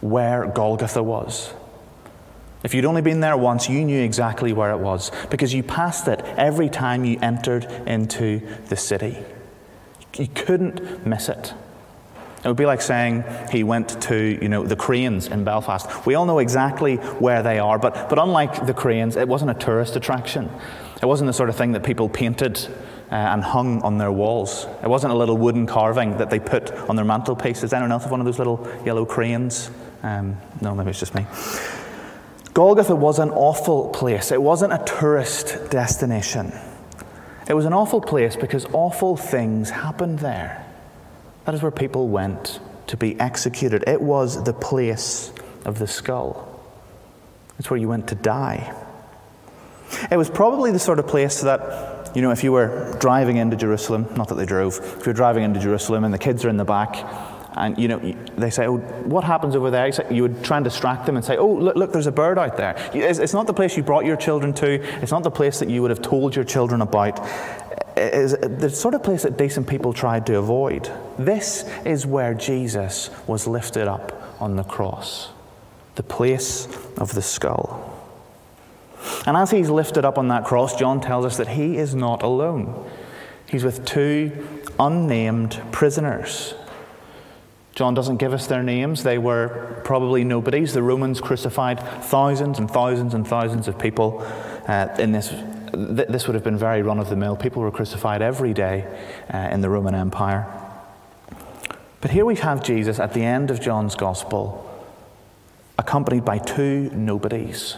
where 0.00 0.46
Golgotha 0.46 1.02
was. 1.02 1.52
If 2.64 2.74
you'd 2.74 2.84
only 2.84 3.02
been 3.02 3.20
there 3.20 3.36
once, 3.36 3.68
you 3.68 3.84
knew 3.84 4.00
exactly 4.00 4.52
where 4.52 4.70
it 4.70 4.78
was 4.78 5.10
because 5.30 5.52
you 5.52 5.62
passed 5.62 6.06
it 6.08 6.20
every 6.36 6.68
time 6.68 7.04
you 7.04 7.18
entered 7.20 7.64
into 7.86 8.40
the 8.68 8.76
city. 8.76 9.18
You 10.16 10.28
couldn't 10.28 11.06
miss 11.06 11.28
it. 11.28 11.54
It 12.44 12.48
would 12.48 12.56
be 12.56 12.66
like 12.66 12.80
saying 12.80 13.24
he 13.50 13.62
went 13.62 14.02
to, 14.02 14.38
you 14.42 14.48
know, 14.48 14.64
the 14.64 14.74
cranes 14.74 15.28
in 15.28 15.44
Belfast. 15.44 16.06
We 16.06 16.16
all 16.16 16.26
know 16.26 16.40
exactly 16.40 16.96
where 16.96 17.42
they 17.42 17.60
are, 17.60 17.78
but, 17.78 18.08
but 18.08 18.18
unlike 18.18 18.66
the 18.66 18.74
cranes, 18.74 19.16
it 19.16 19.28
wasn't 19.28 19.52
a 19.52 19.54
tourist 19.54 19.94
attraction. 19.94 20.50
It 21.00 21.06
wasn't 21.06 21.28
the 21.28 21.32
sort 21.32 21.48
of 21.48 21.56
thing 21.56 21.72
that 21.72 21.84
people 21.84 22.08
painted 22.08 22.58
uh, 23.12 23.14
and 23.14 23.44
hung 23.44 23.80
on 23.82 23.98
their 23.98 24.10
walls. 24.10 24.66
It 24.82 24.88
wasn't 24.88 25.12
a 25.12 25.16
little 25.16 25.36
wooden 25.36 25.66
carving 25.66 26.16
that 26.18 26.30
they 26.30 26.40
put 26.40 26.72
on 26.72 26.96
their 26.96 27.04
mantelpieces. 27.04 27.72
Anyone 27.72 27.92
else 27.92 28.02
have 28.02 28.10
one 28.10 28.20
of 28.20 28.26
those 28.26 28.38
little 28.38 28.68
yellow 28.84 29.04
cranes? 29.04 29.70
Um, 30.02 30.36
no, 30.60 30.74
maybe 30.74 30.90
it's 30.90 30.98
just 30.98 31.14
me. 31.14 31.26
Golgotha 32.54 32.94
was 32.94 33.18
an 33.18 33.30
awful 33.30 33.88
place. 33.90 34.30
It 34.30 34.42
wasn't 34.42 34.74
a 34.74 34.82
tourist 34.84 35.70
destination. 35.70 36.52
It 37.48 37.54
was 37.54 37.64
an 37.64 37.72
awful 37.72 38.00
place 38.00 38.36
because 38.36 38.66
awful 38.72 39.16
things 39.16 39.70
happened 39.70 40.18
there. 40.18 40.64
That 41.44 41.54
is 41.54 41.62
where 41.62 41.70
people 41.70 42.08
went 42.08 42.60
to 42.88 42.96
be 42.96 43.18
executed. 43.18 43.84
It 43.86 44.00
was 44.00 44.44
the 44.44 44.52
place 44.52 45.32
of 45.64 45.78
the 45.78 45.86
skull. 45.86 46.60
It's 47.58 47.70
where 47.70 47.80
you 47.80 47.88
went 47.88 48.08
to 48.08 48.14
die. 48.14 48.74
It 50.10 50.16
was 50.16 50.28
probably 50.28 50.72
the 50.72 50.78
sort 50.78 50.98
of 50.98 51.06
place 51.06 51.40
that, 51.40 52.14
you 52.14 52.22
know, 52.22 52.32
if 52.32 52.44
you 52.44 52.52
were 52.52 52.96
driving 53.00 53.36
into 53.36 53.56
Jerusalem, 53.56 54.06
not 54.14 54.28
that 54.28 54.34
they 54.34 54.46
drove, 54.46 54.78
if 54.98 55.06
you're 55.06 55.14
driving 55.14 55.44
into 55.44 55.60
Jerusalem 55.60 56.04
and 56.04 56.12
the 56.12 56.18
kids 56.18 56.44
are 56.44 56.48
in 56.48 56.56
the 56.58 56.64
back, 56.64 56.96
and 57.56 57.78
you 57.78 57.88
know, 57.88 57.98
they 58.36 58.50
say, 58.50 58.66
"Oh, 58.66 58.78
what 59.04 59.24
happens 59.24 59.54
over 59.54 59.70
there?" 59.70 59.90
You 60.10 60.22
would 60.22 60.42
try 60.44 60.56
and 60.56 60.64
distract 60.64 61.06
them 61.06 61.16
and 61.16 61.24
say, 61.24 61.36
"Oh, 61.36 61.52
look, 61.52 61.76
look, 61.76 61.92
there's 61.92 62.06
a 62.06 62.12
bird 62.12 62.38
out 62.38 62.56
there." 62.56 62.76
It's 62.94 63.34
not 63.34 63.46
the 63.46 63.54
place 63.54 63.76
you 63.76 63.82
brought 63.82 64.04
your 64.04 64.16
children 64.16 64.52
to. 64.54 64.82
It's 65.02 65.12
not 65.12 65.22
the 65.22 65.30
place 65.30 65.58
that 65.58 65.68
you 65.68 65.82
would 65.82 65.90
have 65.90 66.02
told 66.02 66.34
your 66.34 66.44
children 66.44 66.82
about. 66.82 67.20
It's 67.96 68.34
the 68.34 68.70
sort 68.70 68.94
of 68.94 69.02
place 69.02 69.22
that 69.22 69.36
decent 69.36 69.66
people 69.66 69.92
tried 69.92 70.26
to 70.26 70.38
avoid. 70.38 70.90
This 71.18 71.64
is 71.84 72.06
where 72.06 72.32
Jesus 72.32 73.10
was 73.26 73.46
lifted 73.46 73.86
up 73.86 74.12
on 74.40 74.56
the 74.56 74.64
cross, 74.64 75.28
the 75.96 76.02
place 76.02 76.66
of 76.96 77.12
the 77.14 77.22
skull. 77.22 77.90
And 79.26 79.36
as 79.36 79.50
he's 79.50 79.68
lifted 79.68 80.04
up 80.04 80.16
on 80.16 80.28
that 80.28 80.44
cross, 80.44 80.74
John 80.74 81.00
tells 81.00 81.26
us 81.26 81.36
that 81.36 81.48
he 81.48 81.76
is 81.76 81.94
not 81.94 82.22
alone. 82.22 82.82
He's 83.46 83.64
with 83.64 83.84
two 83.84 84.32
unnamed 84.80 85.60
prisoners 85.70 86.54
John 87.74 87.94
doesn't 87.94 88.18
give 88.18 88.34
us 88.34 88.46
their 88.46 88.62
names. 88.62 89.02
They 89.02 89.18
were 89.18 89.80
probably 89.84 90.24
nobodies. 90.24 90.74
The 90.74 90.82
Romans 90.82 91.20
crucified 91.20 91.80
thousands 92.04 92.58
and 92.58 92.70
thousands 92.70 93.14
and 93.14 93.26
thousands 93.26 93.66
of 93.66 93.78
people 93.78 94.20
uh, 94.68 94.94
in 94.98 95.12
this. 95.12 95.30
Th- 95.30 96.08
this 96.08 96.26
would 96.26 96.34
have 96.34 96.44
been 96.44 96.58
very 96.58 96.82
run 96.82 96.98
of 96.98 97.08
the 97.08 97.16
mill. 97.16 97.34
People 97.34 97.62
were 97.62 97.70
crucified 97.70 98.20
every 98.20 98.52
day 98.52 98.86
uh, 99.32 99.48
in 99.50 99.62
the 99.62 99.70
Roman 99.70 99.94
Empire. 99.94 100.46
But 102.02 102.10
here 102.10 102.26
we 102.26 102.34
have 102.36 102.62
Jesus 102.62 102.98
at 102.98 103.14
the 103.14 103.22
end 103.22 103.50
of 103.50 103.60
John's 103.60 103.94
Gospel, 103.94 104.68
accompanied 105.78 106.24
by 106.24 106.38
two 106.38 106.90
nobodies. 106.90 107.76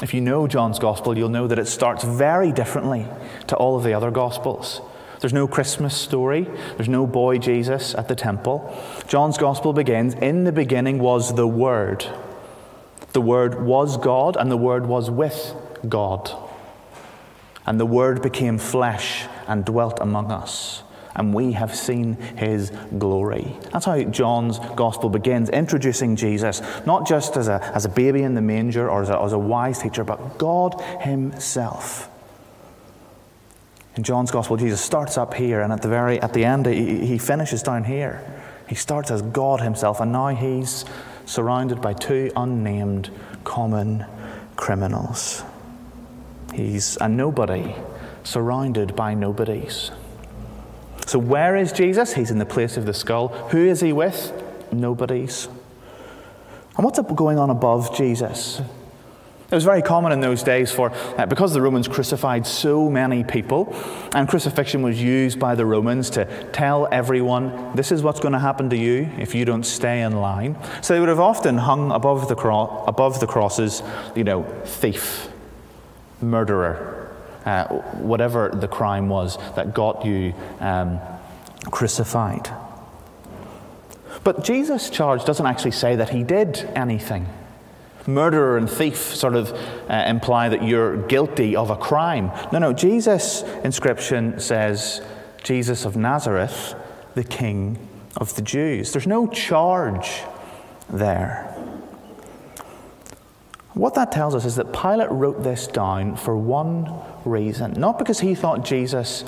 If 0.00 0.14
you 0.14 0.20
know 0.20 0.46
John's 0.46 0.78
Gospel, 0.78 1.18
you'll 1.18 1.28
know 1.28 1.48
that 1.48 1.58
it 1.58 1.66
starts 1.66 2.04
very 2.04 2.52
differently 2.52 3.06
to 3.48 3.56
all 3.56 3.76
of 3.76 3.82
the 3.82 3.94
other 3.94 4.12
Gospels. 4.12 4.80
There's 5.20 5.32
no 5.32 5.48
Christmas 5.48 5.96
story. 5.96 6.48
There's 6.76 6.88
no 6.88 7.06
boy 7.06 7.38
Jesus 7.38 7.94
at 7.94 8.08
the 8.08 8.14
temple. 8.14 8.76
John's 9.08 9.36
gospel 9.38 9.72
begins 9.72 10.14
In 10.14 10.44
the 10.44 10.52
beginning 10.52 10.98
was 11.00 11.34
the 11.34 11.46
Word. 11.46 12.06
The 13.12 13.20
Word 13.20 13.64
was 13.64 13.96
God, 13.96 14.36
and 14.36 14.50
the 14.50 14.56
Word 14.56 14.86
was 14.86 15.10
with 15.10 15.54
God. 15.88 16.30
And 17.66 17.80
the 17.80 17.86
Word 17.86 18.22
became 18.22 18.58
flesh 18.58 19.26
and 19.48 19.64
dwelt 19.64 19.98
among 20.00 20.30
us. 20.30 20.82
And 21.16 21.34
we 21.34 21.52
have 21.52 21.74
seen 21.74 22.14
his 22.36 22.70
glory. 22.96 23.56
That's 23.72 23.86
how 23.86 24.00
John's 24.04 24.60
gospel 24.76 25.10
begins, 25.10 25.50
introducing 25.50 26.14
Jesus, 26.14 26.62
not 26.86 27.08
just 27.08 27.36
as 27.36 27.48
a, 27.48 27.60
as 27.74 27.84
a 27.84 27.88
baby 27.88 28.22
in 28.22 28.34
the 28.34 28.40
manger 28.40 28.88
or 28.88 29.02
as 29.02 29.08
a, 29.08 29.20
as 29.20 29.32
a 29.32 29.38
wise 29.38 29.80
teacher, 29.80 30.04
but 30.04 30.38
God 30.38 30.80
himself. 31.00 32.07
In 33.98 34.04
John's 34.04 34.30
Gospel, 34.30 34.56
Jesus 34.56 34.80
starts 34.80 35.18
up 35.18 35.34
here, 35.34 35.60
and 35.60 35.72
at 35.72 35.82
the 35.82 35.88
very 35.88 36.20
at 36.20 36.32
the 36.32 36.44
end, 36.44 36.66
he, 36.66 37.04
he 37.04 37.18
finishes 37.18 37.64
down 37.64 37.82
here. 37.82 38.22
He 38.68 38.76
starts 38.76 39.10
as 39.10 39.22
God 39.22 39.60
Himself, 39.60 39.98
and 39.98 40.12
now 40.12 40.28
he's 40.28 40.84
surrounded 41.26 41.82
by 41.82 41.94
two 41.94 42.30
unnamed 42.36 43.10
common 43.42 44.06
criminals. 44.54 45.42
He's 46.54 46.96
a 46.98 47.08
nobody 47.08 47.74
surrounded 48.22 48.94
by 48.94 49.14
nobodies. 49.14 49.90
So, 51.08 51.18
where 51.18 51.56
is 51.56 51.72
Jesus? 51.72 52.14
He's 52.14 52.30
in 52.30 52.38
the 52.38 52.46
place 52.46 52.76
of 52.76 52.86
the 52.86 52.94
skull. 52.94 53.30
Who 53.50 53.66
is 53.66 53.80
he 53.80 53.92
with? 53.92 54.32
Nobodies. 54.70 55.48
And 56.76 56.84
what's 56.84 57.00
going 57.00 57.40
on 57.40 57.50
above 57.50 57.96
Jesus? 57.96 58.62
It 59.50 59.54
was 59.54 59.64
very 59.64 59.80
common 59.80 60.12
in 60.12 60.20
those 60.20 60.42
days 60.42 60.70
for, 60.70 60.92
uh, 61.16 61.24
because 61.24 61.54
the 61.54 61.62
Romans 61.62 61.88
crucified 61.88 62.46
so 62.46 62.90
many 62.90 63.24
people, 63.24 63.74
and 64.14 64.28
crucifixion 64.28 64.82
was 64.82 65.02
used 65.02 65.40
by 65.40 65.54
the 65.54 65.64
Romans 65.64 66.10
to 66.10 66.26
tell 66.52 66.86
everyone, 66.92 67.74
this 67.74 67.90
is 67.90 68.02
what's 68.02 68.20
going 68.20 68.34
to 68.34 68.38
happen 68.38 68.68
to 68.68 68.76
you 68.76 69.10
if 69.16 69.34
you 69.34 69.46
don't 69.46 69.64
stay 69.64 70.02
in 70.02 70.20
line. 70.20 70.54
So 70.82 70.92
they 70.92 71.00
would 71.00 71.08
have 71.08 71.18
often 71.18 71.56
hung 71.56 71.90
above 71.92 72.28
the, 72.28 72.34
cro- 72.34 72.84
above 72.86 73.20
the 73.20 73.26
crosses, 73.26 73.82
you 74.14 74.22
know, 74.22 74.42
thief, 74.66 75.30
murderer, 76.20 77.16
uh, 77.46 77.68
whatever 77.68 78.50
the 78.50 78.68
crime 78.68 79.08
was 79.08 79.38
that 79.54 79.72
got 79.72 80.04
you 80.04 80.34
um, 80.60 81.00
crucified. 81.70 82.50
But 84.24 84.44
Jesus' 84.44 84.90
charge 84.90 85.24
doesn't 85.24 85.46
actually 85.46 85.70
say 85.70 85.96
that 85.96 86.10
he 86.10 86.22
did 86.22 86.70
anything 86.74 87.28
murderer 88.08 88.56
and 88.56 88.68
thief 88.68 88.96
sort 88.96 89.36
of 89.36 89.52
uh, 89.88 90.04
imply 90.08 90.48
that 90.48 90.64
you're 90.64 90.96
guilty 91.06 91.54
of 91.54 91.70
a 91.70 91.76
crime. 91.76 92.32
No, 92.52 92.58
no, 92.58 92.72
Jesus' 92.72 93.42
inscription 93.62 94.40
says, 94.40 95.02
Jesus 95.44 95.84
of 95.84 95.96
Nazareth, 95.96 96.74
the 97.14 97.22
King 97.22 97.78
of 98.16 98.34
the 98.34 98.42
Jews. 98.42 98.92
There's 98.92 99.06
no 99.06 99.26
charge 99.28 100.22
there. 100.90 101.44
What 103.74 103.94
that 103.94 104.10
tells 104.10 104.34
us 104.34 104.44
is 104.44 104.56
that 104.56 104.72
Pilate 104.72 105.10
wrote 105.10 105.44
this 105.44 105.68
down 105.68 106.16
for 106.16 106.36
one 106.36 106.90
reason. 107.24 107.74
Not 107.74 107.98
because 107.98 108.18
he 108.18 108.34
thought 108.34 108.64
Jesus 108.64 109.24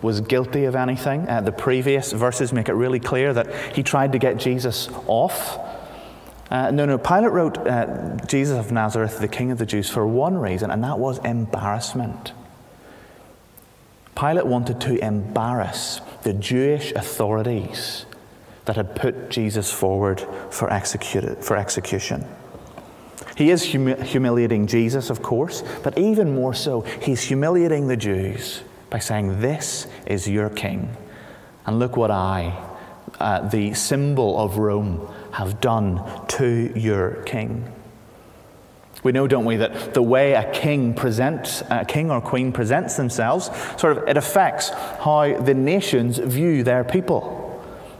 was 0.00 0.20
guilty 0.20 0.64
of 0.64 0.74
anything. 0.74 1.28
Uh, 1.28 1.40
the 1.40 1.52
previous 1.52 2.12
verses 2.12 2.52
make 2.52 2.68
it 2.68 2.74
really 2.74 2.98
clear 2.98 3.32
that 3.32 3.76
he 3.76 3.82
tried 3.84 4.12
to 4.12 4.18
get 4.18 4.38
Jesus 4.38 4.88
off 5.06 5.58
uh, 6.50 6.70
no, 6.70 6.84
no, 6.84 6.98
Pilate 6.98 7.32
wrote 7.32 7.58
uh, 7.58 8.16
Jesus 8.26 8.58
of 8.58 8.72
Nazareth, 8.72 9.18
the 9.18 9.28
King 9.28 9.50
of 9.50 9.58
the 9.58 9.66
Jews, 9.66 9.88
for 9.88 10.06
one 10.06 10.36
reason, 10.36 10.70
and 10.70 10.84
that 10.84 10.98
was 10.98 11.18
embarrassment. 11.24 12.32
Pilate 14.14 14.46
wanted 14.46 14.80
to 14.82 15.02
embarrass 15.04 16.00
the 16.22 16.34
Jewish 16.34 16.92
authorities 16.92 18.04
that 18.66 18.76
had 18.76 18.94
put 18.94 19.30
Jesus 19.30 19.72
forward 19.72 20.20
for, 20.50 20.68
for 21.40 21.56
execution. 21.56 22.26
He 23.36 23.50
is 23.50 23.62
humi- 23.62 24.00
humiliating 24.02 24.66
Jesus, 24.66 25.10
of 25.10 25.22
course, 25.22 25.62
but 25.82 25.98
even 25.98 26.34
more 26.34 26.54
so, 26.54 26.82
he's 26.82 27.22
humiliating 27.22 27.86
the 27.86 27.96
Jews 27.96 28.62
by 28.90 28.98
saying, 28.98 29.40
This 29.40 29.86
is 30.06 30.28
your 30.28 30.50
king. 30.50 30.94
And 31.66 31.78
look 31.78 31.96
what 31.96 32.10
I, 32.10 32.56
uh, 33.18 33.48
the 33.48 33.74
symbol 33.74 34.38
of 34.38 34.58
Rome, 34.58 35.08
have 35.32 35.60
done 35.60 36.26
to 36.28 36.72
your 36.78 37.22
king. 37.22 37.70
We 39.02 39.10
know, 39.10 39.26
don't 39.26 39.44
we, 39.44 39.56
that 39.56 39.94
the 39.94 40.02
way 40.02 40.34
a 40.34 40.50
king 40.52 40.94
presents, 40.94 41.62
a 41.70 41.84
king 41.84 42.10
or 42.10 42.20
queen 42.20 42.52
presents 42.52 42.96
themselves, 42.96 43.50
sort 43.76 43.96
of, 43.96 44.08
it 44.08 44.16
affects 44.16 44.68
how 44.68 45.36
the 45.40 45.54
nations 45.54 46.18
view 46.18 46.62
their 46.62 46.84
people. 46.84 47.40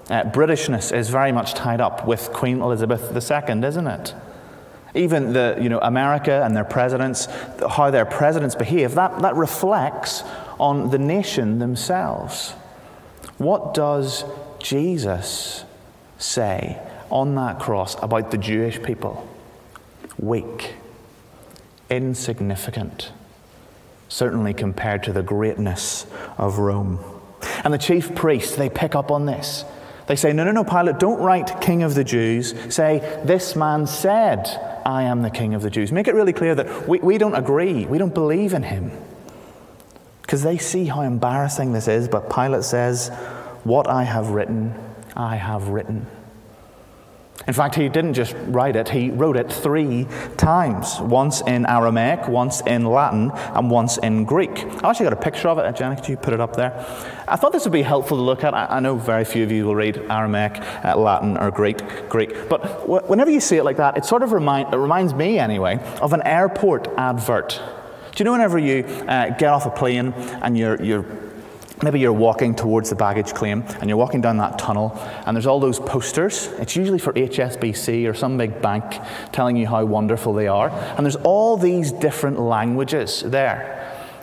Uh, 0.09 0.23
Britishness 0.25 0.95
is 0.97 1.11
very 1.11 1.33
much 1.33 1.55
tied 1.55 1.81
up 1.81 2.07
with 2.07 2.33
Queen 2.33 2.61
Elizabeth 2.61 3.11
II, 3.11 3.65
isn't 3.65 3.87
it? 3.87 4.15
Even 4.95 5.33
the, 5.33 5.59
you 5.61 5.69
know, 5.69 5.81
America 5.81 6.43
and 6.45 6.55
their 6.55 6.65
presidents, 6.65 7.27
how 7.69 7.91
their 7.91 8.05
presidents 8.05 8.55
behave, 8.55 8.95
that, 8.95 9.21
that 9.23 9.35
reflects 9.35 10.23
on 10.61 10.91
the 10.91 10.99
nation 10.99 11.59
themselves. 11.59 12.51
What 13.39 13.75
does 13.75 14.25
Jesus 14.61 15.65
say 16.19 16.79
on 17.13 17.35
that 17.37 17.61
cross 17.61 17.97
about 18.03 18.31
the 18.31 18.39
Jewish 18.39 18.83
people? 18.83 19.29
Weak, 20.19 20.75
insignificant, 21.91 23.13
certainly 24.09 24.55
compared 24.55 25.03
to 25.05 25.13
the 25.13 25.23
greatness 25.23 26.07
of 26.39 26.59
Rome. 26.59 26.99
And 27.65 27.73
the 27.73 27.79
chief 27.79 28.15
priests, 28.15 28.57
they 28.57 28.71
pick 28.71 28.95
up 28.95 29.11
on 29.11 29.27
this. 29.27 29.65
They 30.07 30.17
say, 30.17 30.33
No, 30.33 30.45
no, 30.45 30.53
no, 30.53 30.65
Pilate, 30.65 30.99
don't 30.99 31.21
write 31.21 31.61
King 31.61 31.83
of 31.83 31.95
the 31.95 32.05
Jews. 32.05 32.55
Say, 32.75 32.99
This 33.25 33.55
man 33.55 33.87
said, 33.87 34.47
I 34.85 35.05
am 35.05 35.23
the 35.23 35.31
King 35.31 35.55
of 35.55 35.63
the 35.63 35.71
Jews. 35.71 35.93
Make 35.93 36.09
it 36.09 36.15
really 36.15 36.33
clear 36.33 36.55
that 36.55 36.89
we, 36.89 36.99
we 36.99 37.19
don't 37.19 37.35
agree, 37.35 37.87
we 37.87 37.99
don't 37.99 38.15
believe 38.15 38.53
in 38.53 38.63
him. 38.63 38.91
Because 40.23 40.43
they 40.43 40.59
see 40.59 40.87
how 40.87 41.03
embarrassing 41.03 41.73
this 41.73 41.89
is, 41.89 42.09
but 42.09 42.31
Pilate 42.31 42.65
says, 42.65 43.11
What 43.65 43.89
I 43.89 44.03
have 44.05 44.31
written, 44.31 44.75
I 45.15 45.37
have 45.37 45.69
written. 45.69 46.07
In 47.47 47.53
fact, 47.53 47.75
he 47.75 47.89
didn't 47.89 48.15
just 48.15 48.35
write 48.47 48.77
it, 48.77 48.89
he 48.89 49.11
wrote 49.11 49.37
it 49.37 49.53
three 49.53 50.07
times 50.37 51.01
once 51.01 51.41
in 51.43 51.67
Aramaic, 51.67 52.29
once 52.29 52.61
in 52.63 52.85
Latin, 52.85 53.31
and 53.33 53.71
once 53.71 53.99
in 53.99 54.25
Greek. 54.25 54.65
I 54.83 54.91
actually 54.91 55.05
got 55.05 55.13
a 55.13 55.17
picture 55.17 55.49
of 55.49 55.59
it. 55.59 55.77
Jenny, 55.77 55.97
could 55.97 56.09
you 56.09 56.17
put 56.17 56.35
it 56.35 56.41
up 56.41 56.57
there? 56.57 56.73
I 57.27 57.37
thought 57.37 57.53
this 57.53 57.65
would 57.65 57.73
be 57.73 57.83
helpful 57.83 58.17
to 58.17 58.23
look 58.23 58.45
at. 58.45 58.55
I 58.55 58.81
know 58.81 58.97
very 58.97 59.25
few 59.25 59.43
of 59.43 59.51
you 59.51 59.67
will 59.67 59.75
read 59.75 59.97
Aramaic, 59.97 60.61
uh, 60.85 60.97
Latin, 60.97 61.37
or 61.37 61.51
Greek, 61.51 62.09
Greek. 62.09 62.49
But 62.49 62.89
whenever 63.09 63.31
you 63.31 63.41
see 63.41 63.57
it 63.57 63.65
like 63.65 63.79
that, 63.79 63.97
it 63.97 64.05
sort 64.05 64.23
of 64.23 64.33
remind, 64.33 64.73
it 64.73 64.77
reminds 64.77 65.15
me, 65.15 65.39
anyway, 65.39 65.79
of 66.01 66.13
an 66.13 66.23
airport 66.23 66.89
advert. 66.97 67.61
Do 68.15 68.19
you 68.19 68.25
know 68.27 68.33
whenever 68.33 68.59
you 68.59 68.85
uh, 68.85 69.31
get 69.31 69.49
off 69.49 69.65
a 69.65 69.71
plane 69.71 70.13
and 70.43 70.59
you're, 70.59 70.81
you're 70.83 71.03
Maybe 71.83 71.99
you're 71.99 72.13
walking 72.13 72.55
towards 72.55 72.91
the 72.91 72.95
baggage 72.95 73.35
claim 73.35 73.65
and 73.81 73.89
you're 73.89 73.99
walking 73.99 74.21
down 74.21 74.37
that 74.37 74.59
tunnel 74.59 74.97
and 75.27 75.37
there's 75.37 75.47
all 75.47 75.59
those 75.59 75.81
posters. 75.81 76.47
It's 76.59 76.77
usually 76.77 76.99
for 76.99 77.13
HSBC 77.13 78.09
or 78.09 78.15
some 78.15 78.39
big 78.39 78.63
bank 78.63 78.85
telling 79.33 79.57
you 79.57 79.67
how 79.67 79.85
wonderful 79.85 80.33
they 80.33 80.47
are. 80.47 80.71
And 80.71 81.05
there's 81.05 81.17
all 81.17 81.57
these 81.57 81.91
different 81.91 82.39
languages 82.39 83.23
there. 83.23 83.81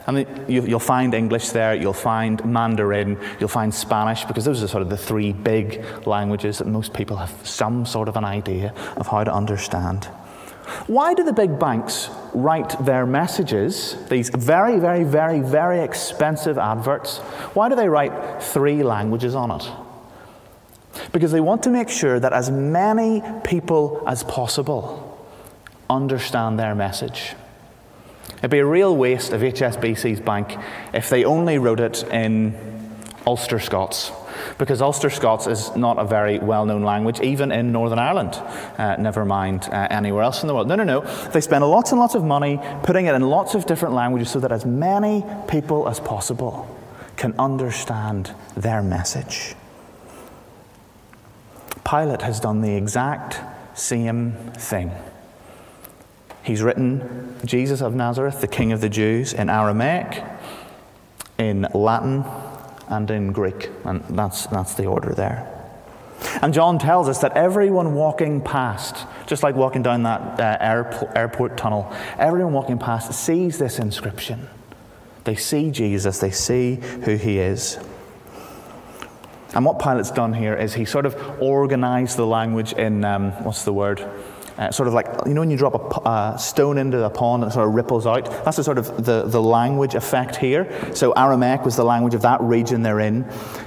And 0.08 0.26
you'll 0.48 0.80
find 0.80 1.14
English 1.14 1.50
there, 1.50 1.76
you'll 1.76 1.94
find 1.94 2.44
Mandarin, 2.44 3.20
you'll 3.40 3.48
find 3.48 3.72
Spanish, 3.72 4.26
because 4.26 4.44
those 4.44 4.64
are 4.64 4.68
sort 4.68 4.82
of 4.82 4.90
the 4.90 4.98
three 4.98 5.34
big 5.34 5.86
languages 6.08 6.58
that 6.58 6.68
most 6.68 6.96
people 6.96 7.18
have 7.18 7.32
some 7.46 7.86
sort 7.86 8.08
of 8.08 8.16
an 8.16 8.26
idea 8.26 8.74
of 8.96 9.06
how 9.06 9.24
to 9.24 9.32
understand. 9.32 10.08
Why 10.88 11.14
do 11.14 11.24
the 11.24 11.34
big 11.34 11.60
banks 11.60 12.10
write 12.34 12.84
their 12.86 13.06
messages, 13.06 13.96
these 14.10 14.30
very, 14.30 14.80
very, 14.80 15.04
very, 15.04 15.42
very 15.42 15.82
expensive 15.82 16.58
adverts, 16.58 17.18
why 17.54 17.70
do 17.70 17.76
they 17.76 17.90
write 17.90 18.42
three 18.42 18.84
languages 18.84 19.36
on 19.36 19.52
it? 19.52 19.70
Because 21.12 21.32
they 21.32 21.40
want 21.40 21.64
to 21.64 21.70
make 21.70 21.90
sure 21.90 22.20
that 22.20 22.34
as 22.34 22.50
many 22.52 23.24
people 23.44 24.04
as 24.08 24.24
possible 24.24 25.06
understand 25.90 26.60
their 26.60 26.76
message. 26.76 27.36
It'd 28.38 28.52
be 28.52 28.60
a 28.60 28.66
real 28.66 28.96
waste 28.96 29.34
of 29.34 29.42
HSBC's 29.42 30.22
bank 30.22 30.56
if 30.94 31.10
they 31.10 31.26
only 31.26 31.58
wrote 31.58 31.80
it 31.80 32.04
in 32.04 32.56
Ulster 33.26 33.60
Scots 33.60 34.12
because 34.58 34.82
Ulster 34.82 35.10
Scots 35.10 35.48
is 35.48 35.76
not 35.76 35.98
a 36.00 36.06
very 36.06 36.40
well 36.40 36.66
known 36.66 36.84
language, 36.84 37.20
even 37.22 37.52
in 37.52 37.72
Northern 37.72 38.00
Ireland, 38.00 38.36
uh, 38.78 38.96
never 38.98 39.26
mind 39.26 39.68
uh, 39.72 39.88
anywhere 39.90 40.24
else 40.24 40.42
in 40.42 40.48
the 40.48 40.54
world. 40.54 40.68
No, 40.68 40.76
no, 40.76 40.84
no. 40.84 41.02
They 41.32 41.42
spend 41.42 41.64
lots 41.66 41.92
and 41.92 42.00
lots 42.00 42.16
of 42.16 42.24
money 42.24 42.60
putting 42.84 43.06
it 43.06 43.16
in 43.16 43.22
lots 43.22 43.56
of 43.56 43.66
different 43.66 43.96
languages 43.96 44.30
so 44.30 44.40
that 44.40 44.52
as 44.52 44.66
many 44.66 45.24
people 45.48 45.88
as 45.88 46.00
possible 46.00 46.76
can 47.16 47.34
understand 47.38 48.34
their 48.56 48.82
message. 48.82 49.56
Pilate 51.90 52.22
has 52.22 52.40
done 52.40 52.62
the 52.62 52.76
exact 52.76 53.40
same 53.78 54.34
thing. 54.54 54.92
He's 56.44 56.62
written 56.62 57.36
Jesus 57.46 57.82
of 57.82 57.94
Nazareth, 57.96 58.42
the 58.42 58.48
King 58.48 58.72
of 58.72 58.82
the 58.82 58.90
Jews, 58.90 59.34
in 59.34 59.50
Aramaic, 59.50 60.24
in 61.38 61.68
Latin, 61.74 62.24
and 62.90 63.10
in 63.10 63.32
Greek. 63.32 63.70
And 63.86 64.04
that's, 64.10 64.48
that's 64.48 64.74
the 64.74 64.86
order 64.86 65.14
there. 65.14 65.56
And 66.42 66.54
John 66.54 66.80
tells 66.80 67.08
us 67.08 67.20
that 67.20 67.38
everyone 67.38 67.94
walking 67.94 68.42
past, 68.42 69.08
just 69.26 69.42
like 69.42 69.56
walking 69.56 69.84
down 69.84 70.04
that 70.04 70.40
uh, 70.40 70.58
airport, 70.60 71.18
airport 71.18 71.58
tunnel, 71.58 71.94
everyone 72.18 72.54
walking 72.54 72.78
past 72.78 73.14
sees 73.14 73.58
this 73.58 73.80
inscription. 73.80 74.48
They 75.24 75.36
see 75.36 75.72
Jesus, 75.72 76.20
they 76.20 76.32
see 76.32 76.76
who 76.76 77.16
he 77.16 77.40
is. 77.40 77.80
And 79.56 79.66
what 79.66 79.80
Pilate's 79.80 80.12
done 80.12 80.34
here 80.34 80.56
is 80.56 80.74
he 80.76 80.86
sort 80.86 81.06
of 81.06 81.16
organized 81.42 82.18
the 82.18 82.26
language 82.26 82.74
in, 82.74 83.04
um, 83.04 83.32
what's 83.44 83.64
the 83.64 83.74
word? 83.74 84.06
Uh, 84.60 84.70
sort 84.72 84.88
of 84.88 84.94
like, 84.94 85.08
you 85.26 85.34
know, 85.34 85.40
when 85.40 85.50
you 85.50 85.58
drop 85.58 85.74
a 85.74 86.00
uh, 86.02 86.38
stone 86.38 86.78
into 86.78 86.98
the 86.98 87.10
pond 87.10 87.44
and 87.44 87.52
it 87.52 87.54
sort 87.54 87.68
of 87.68 87.74
ripples 87.74 88.06
out? 88.06 88.26
That's 88.44 88.58
the 88.58 88.64
sort 88.64 88.78
of 88.78 89.06
the, 89.06 89.24
the 89.24 89.42
language 89.42 89.96
effect 89.96 90.36
here. 90.36 90.68
So 90.94 91.14
Aramaic 91.14 91.64
was 91.64 91.78
the 91.78 91.86
language 91.86 92.14
of 92.14 92.22
that 92.24 92.42
region 92.42 92.84
they're 92.84 93.00
in. 93.00 93.24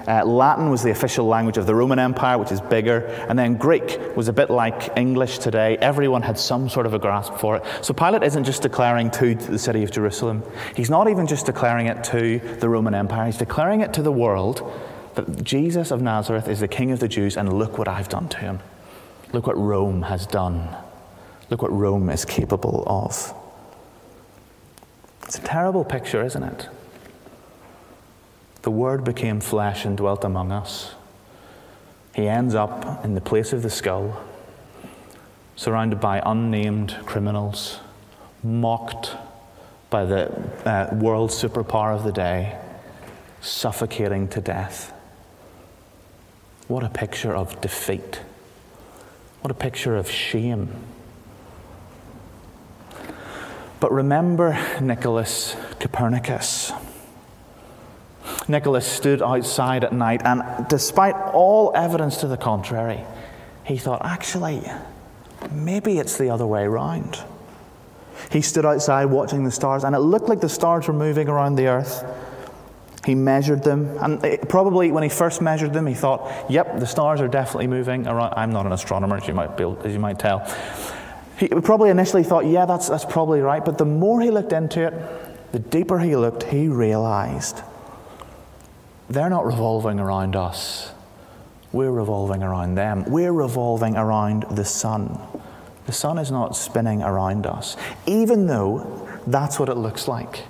Uh, 0.06 0.22
Latin 0.26 0.68
was 0.70 0.82
the 0.82 0.90
official 0.90 1.26
language 1.26 1.56
of 1.56 1.64
the 1.64 1.74
Roman 1.74 1.98
Empire, 1.98 2.36
which 2.36 2.52
is 2.52 2.60
bigger. 2.60 3.06
And 3.28 3.38
then 3.38 3.56
Greek 3.56 3.98
was 4.14 4.28
a 4.28 4.32
bit 4.34 4.50
like 4.50 4.94
English 4.96 5.38
today. 5.38 5.78
Everyone 5.78 6.20
had 6.20 6.38
some 6.38 6.68
sort 6.68 6.84
of 6.84 6.92
a 6.92 6.98
grasp 6.98 7.34
for 7.34 7.56
it. 7.56 7.64
So 7.80 7.94
Pilate 7.94 8.22
isn't 8.22 8.44
just 8.44 8.60
declaring 8.60 9.10
to 9.12 9.34
the 9.34 9.58
city 9.58 9.82
of 9.82 9.90
Jerusalem, 9.90 10.42
he's 10.76 10.90
not 10.90 11.08
even 11.08 11.26
just 11.26 11.46
declaring 11.46 11.86
it 11.86 12.04
to 12.04 12.38
the 12.60 12.68
Roman 12.68 12.94
Empire, 12.94 13.26
he's 13.26 13.38
declaring 13.38 13.80
it 13.80 13.94
to 13.94 14.02
the 14.02 14.12
world 14.12 14.70
that 15.14 15.42
Jesus 15.42 15.90
of 15.90 16.02
Nazareth 16.02 16.48
is 16.48 16.60
the 16.60 16.68
King 16.68 16.90
of 16.90 17.00
the 17.00 17.08
Jews, 17.08 17.36
and 17.36 17.52
look 17.52 17.78
what 17.78 17.88
I've 17.88 18.08
done 18.08 18.28
to 18.30 18.38
him. 18.38 18.60
Look 19.32 19.46
what 19.46 19.56
Rome 19.56 20.02
has 20.02 20.26
done. 20.26 20.68
Look 21.48 21.62
what 21.62 21.72
Rome 21.72 22.10
is 22.10 22.24
capable 22.24 22.84
of. 22.86 23.34
It's 25.24 25.38
a 25.38 25.42
terrible 25.42 25.84
picture, 25.84 26.22
isn't 26.22 26.42
it? 26.42 26.68
The 28.62 28.70
Word 28.70 29.04
became 29.04 29.40
flesh 29.40 29.84
and 29.84 29.96
dwelt 29.96 30.24
among 30.24 30.52
us. 30.52 30.94
He 32.14 32.28
ends 32.28 32.54
up 32.54 33.04
in 33.04 33.14
the 33.14 33.20
place 33.20 33.52
of 33.52 33.62
the 33.62 33.70
skull, 33.70 34.20
surrounded 35.56 36.00
by 36.00 36.22
unnamed 36.24 36.96
criminals, 37.06 37.80
mocked 38.42 39.16
by 39.88 40.04
the 40.04 40.30
uh, 40.66 40.94
world 40.94 41.30
superpower 41.30 41.94
of 41.94 42.04
the 42.04 42.12
day, 42.12 42.58
suffocating 43.40 44.28
to 44.28 44.40
death. 44.40 44.92
What 46.68 46.84
a 46.84 46.88
picture 46.88 47.34
of 47.34 47.60
defeat. 47.60 48.20
What 49.42 49.50
a 49.50 49.54
picture 49.54 49.96
of 49.96 50.08
shame. 50.08 50.68
But 53.80 53.90
remember 53.90 54.56
Nicholas 54.80 55.56
Copernicus. 55.80 56.70
Nicholas 58.46 58.86
stood 58.86 59.20
outside 59.20 59.82
at 59.82 59.92
night, 59.92 60.22
and 60.24 60.68
despite 60.68 61.16
all 61.34 61.72
evidence 61.74 62.18
to 62.18 62.28
the 62.28 62.36
contrary, 62.36 63.00
he 63.64 63.76
thought, 63.76 64.04
actually, 64.04 64.62
maybe 65.50 65.98
it's 65.98 66.18
the 66.18 66.30
other 66.30 66.46
way 66.46 66.62
around. 66.62 67.18
He 68.30 68.42
stood 68.42 68.64
outside 68.64 69.06
watching 69.06 69.42
the 69.42 69.50
stars, 69.50 69.82
and 69.82 69.96
it 69.96 69.98
looked 69.98 70.28
like 70.28 70.40
the 70.40 70.48
stars 70.48 70.86
were 70.86 70.94
moving 70.94 71.28
around 71.28 71.56
the 71.56 71.66
earth. 71.66 72.04
He 73.04 73.14
measured 73.16 73.64
them, 73.64 73.96
and 74.00 74.24
it, 74.24 74.48
probably 74.48 74.92
when 74.92 75.02
he 75.02 75.08
first 75.08 75.42
measured 75.42 75.72
them, 75.72 75.86
he 75.86 75.94
thought, 75.94 76.30
"Yep, 76.48 76.78
the 76.78 76.86
stars 76.86 77.20
are 77.20 77.28
definitely 77.28 77.66
moving 77.66 78.06
around." 78.06 78.34
I'm 78.36 78.52
not 78.52 78.64
an 78.64 78.72
astronomer, 78.72 79.16
as 79.16 79.26
you 79.26 79.34
might, 79.34 79.56
be, 79.56 79.64
as 79.84 79.92
you 79.92 79.98
might 79.98 80.20
tell, 80.20 80.46
he 81.42 81.48
probably 81.48 81.90
initially 81.90 82.22
thought, 82.22 82.46
yeah, 82.46 82.66
that's, 82.66 82.88
that's 82.88 83.04
probably 83.04 83.40
right. 83.40 83.64
But 83.64 83.78
the 83.78 83.84
more 83.84 84.20
he 84.20 84.30
looked 84.30 84.52
into 84.52 84.86
it, 84.86 85.52
the 85.52 85.58
deeper 85.58 85.98
he 85.98 86.14
looked, 86.14 86.44
he 86.44 86.68
realized 86.68 87.62
they're 89.08 89.30
not 89.30 89.44
revolving 89.44 89.98
around 89.98 90.36
us. 90.36 90.92
We're 91.72 91.90
revolving 91.90 92.42
around 92.42 92.76
them. 92.76 93.04
We're 93.06 93.32
revolving 93.32 93.96
around 93.96 94.44
the 94.50 94.64
sun. 94.64 95.18
The 95.86 95.92
sun 95.92 96.18
is 96.18 96.30
not 96.30 96.54
spinning 96.54 97.02
around 97.02 97.46
us, 97.46 97.76
even 98.06 98.46
though 98.46 99.08
that's 99.26 99.58
what 99.58 99.68
it 99.68 99.76
looks 99.76 100.06
like. 100.06 100.44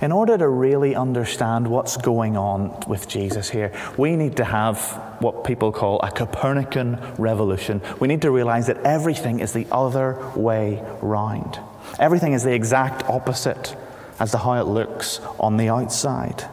In 0.00 0.12
order 0.12 0.38
to 0.38 0.48
really 0.48 0.94
understand 0.94 1.68
what's 1.68 1.96
going 1.96 2.36
on 2.36 2.82
with 2.86 3.08
Jesus 3.08 3.50
here, 3.50 3.72
we 3.96 4.16
need 4.16 4.36
to 4.36 4.44
have 4.44 4.80
what 5.20 5.44
people 5.44 5.72
call 5.72 6.00
a 6.00 6.10
Copernican 6.10 6.98
revolution. 7.18 7.80
We 8.00 8.08
need 8.08 8.22
to 8.22 8.30
realize 8.30 8.66
that 8.66 8.78
everything 8.84 9.40
is 9.40 9.52
the 9.52 9.66
other 9.70 10.18
way 10.34 10.82
round. 11.00 11.58
Everything 11.98 12.32
is 12.32 12.42
the 12.42 12.52
exact 12.52 13.04
opposite 13.04 13.76
as 14.18 14.30
to 14.32 14.38
how 14.38 14.54
it 14.54 14.66
looks 14.66 15.20
on 15.38 15.56
the 15.56 15.68
outside. 15.68 16.44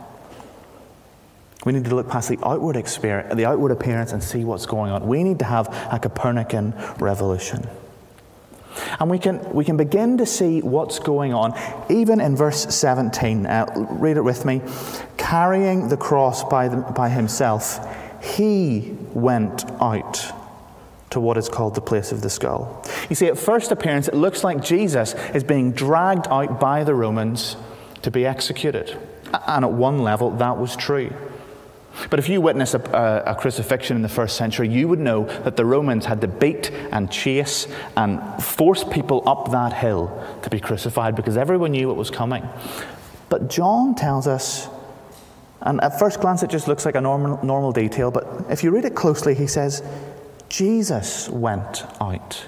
We 1.66 1.72
need 1.72 1.86
to 1.86 1.96
look 1.96 2.10
past 2.10 2.30
the 2.30 2.40
outward, 2.44 2.76
the 2.76 3.46
outward 3.46 3.72
appearance 3.72 4.12
and 4.12 4.22
see 4.22 4.44
what's 4.44 4.66
going 4.66 4.92
on. 4.92 5.08
We 5.08 5.24
need 5.24 5.40
to 5.40 5.46
have 5.46 5.68
a 5.92 6.00
Copernican 6.00 6.74
revolution. 7.00 7.68
And 9.00 9.10
we 9.10 9.20
can, 9.20 9.54
we 9.54 9.66
can 9.66 9.78
begin 9.78 10.18
to 10.18 10.26
see 10.26 10.62
what's 10.62 11.00
going 11.00 11.34
on, 11.34 11.54
even 11.90 12.20
in 12.20 12.36
verse 12.36 12.74
17. 12.74 13.46
Uh, 13.46 13.88
read 13.92 14.18
it 14.18 14.24
with 14.24 14.46
me. 14.46 14.62
Carrying 15.18 15.90
the 15.90 15.98
cross 15.98 16.44
by, 16.44 16.68
the, 16.68 16.78
by 16.78 17.10
himself, 17.10 17.80
he 18.24 18.96
went 19.14 19.66
out 19.82 20.26
to 21.12 21.20
what 21.20 21.38
is 21.38 21.48
called 21.48 21.76
the 21.76 21.82
place 21.82 22.12
of 22.12 22.22
the 22.22 22.30
skull. 22.30 22.84
You 23.10 23.16
see, 23.16 23.28
at 23.28 23.38
first 23.38 23.72
appearance, 23.72 24.08
it 24.08 24.16
looks 24.16 24.44
like 24.44 24.64
Jesus 24.64 25.14
is 25.34 25.44
being 25.44 25.72
dragged 25.72 26.28
out 26.28 26.60
by 26.60 26.84
the 26.84 26.96
Romans 26.96 27.56
to 28.02 28.10
be 28.10 28.26
executed. 28.26 28.98
And 29.48 29.64
at 29.66 29.72
one 29.72 30.00
level, 30.00 30.32
that 30.32 30.58
was 30.58 30.76
true. 30.76 31.12
But 32.10 32.19
if 32.19 32.27
you 32.27 32.41
witness 32.41 32.73
a, 32.73 32.79
a, 32.79 33.32
a, 33.32 33.36
crucifixion 33.36 33.95
in 33.95 34.01
the 34.01 34.10
first 34.10 34.36
century, 34.36 34.67
you 34.67 34.88
would 34.88 34.99
know 34.99 35.25
that 35.43 35.58
the 35.58 35.65
Romans 35.65 36.06
had 36.06 36.21
to 36.21 36.27
beat 36.27 36.71
and 36.91 37.12
chase 37.12 37.67
and 37.95 38.21
force 38.43 38.84
people 38.84 39.27
up 39.27 39.51
that 39.51 39.73
hill 39.73 40.12
to 40.41 40.49
be 40.49 40.60
crucified 40.60 41.15
because 41.15 41.38
everyone 41.38 41.71
knew 41.71 41.91
it 41.91 41.95
was 41.95 42.10
coming. 42.10 42.47
But 43.29 43.49
John 43.49 43.95
tells 43.95 44.27
us, 44.27 44.67
and 45.62 45.82
at 45.82 45.99
first 45.99 46.19
glance 46.19 46.43
it 46.43 46.49
just 46.49 46.67
looks 46.67 46.86
like 46.86 46.95
a 46.95 47.01
normal, 47.01 47.43
normal 47.43 47.71
detail, 47.71 48.10
but 48.12 48.27
if 48.49 48.63
you 48.63 48.71
read 48.71 48.86
it 48.86 48.95
closely, 48.95 49.36
he 49.36 49.47
says, 49.47 49.84
Jesus 50.49 51.29
went 51.29 51.86
out 52.01 52.45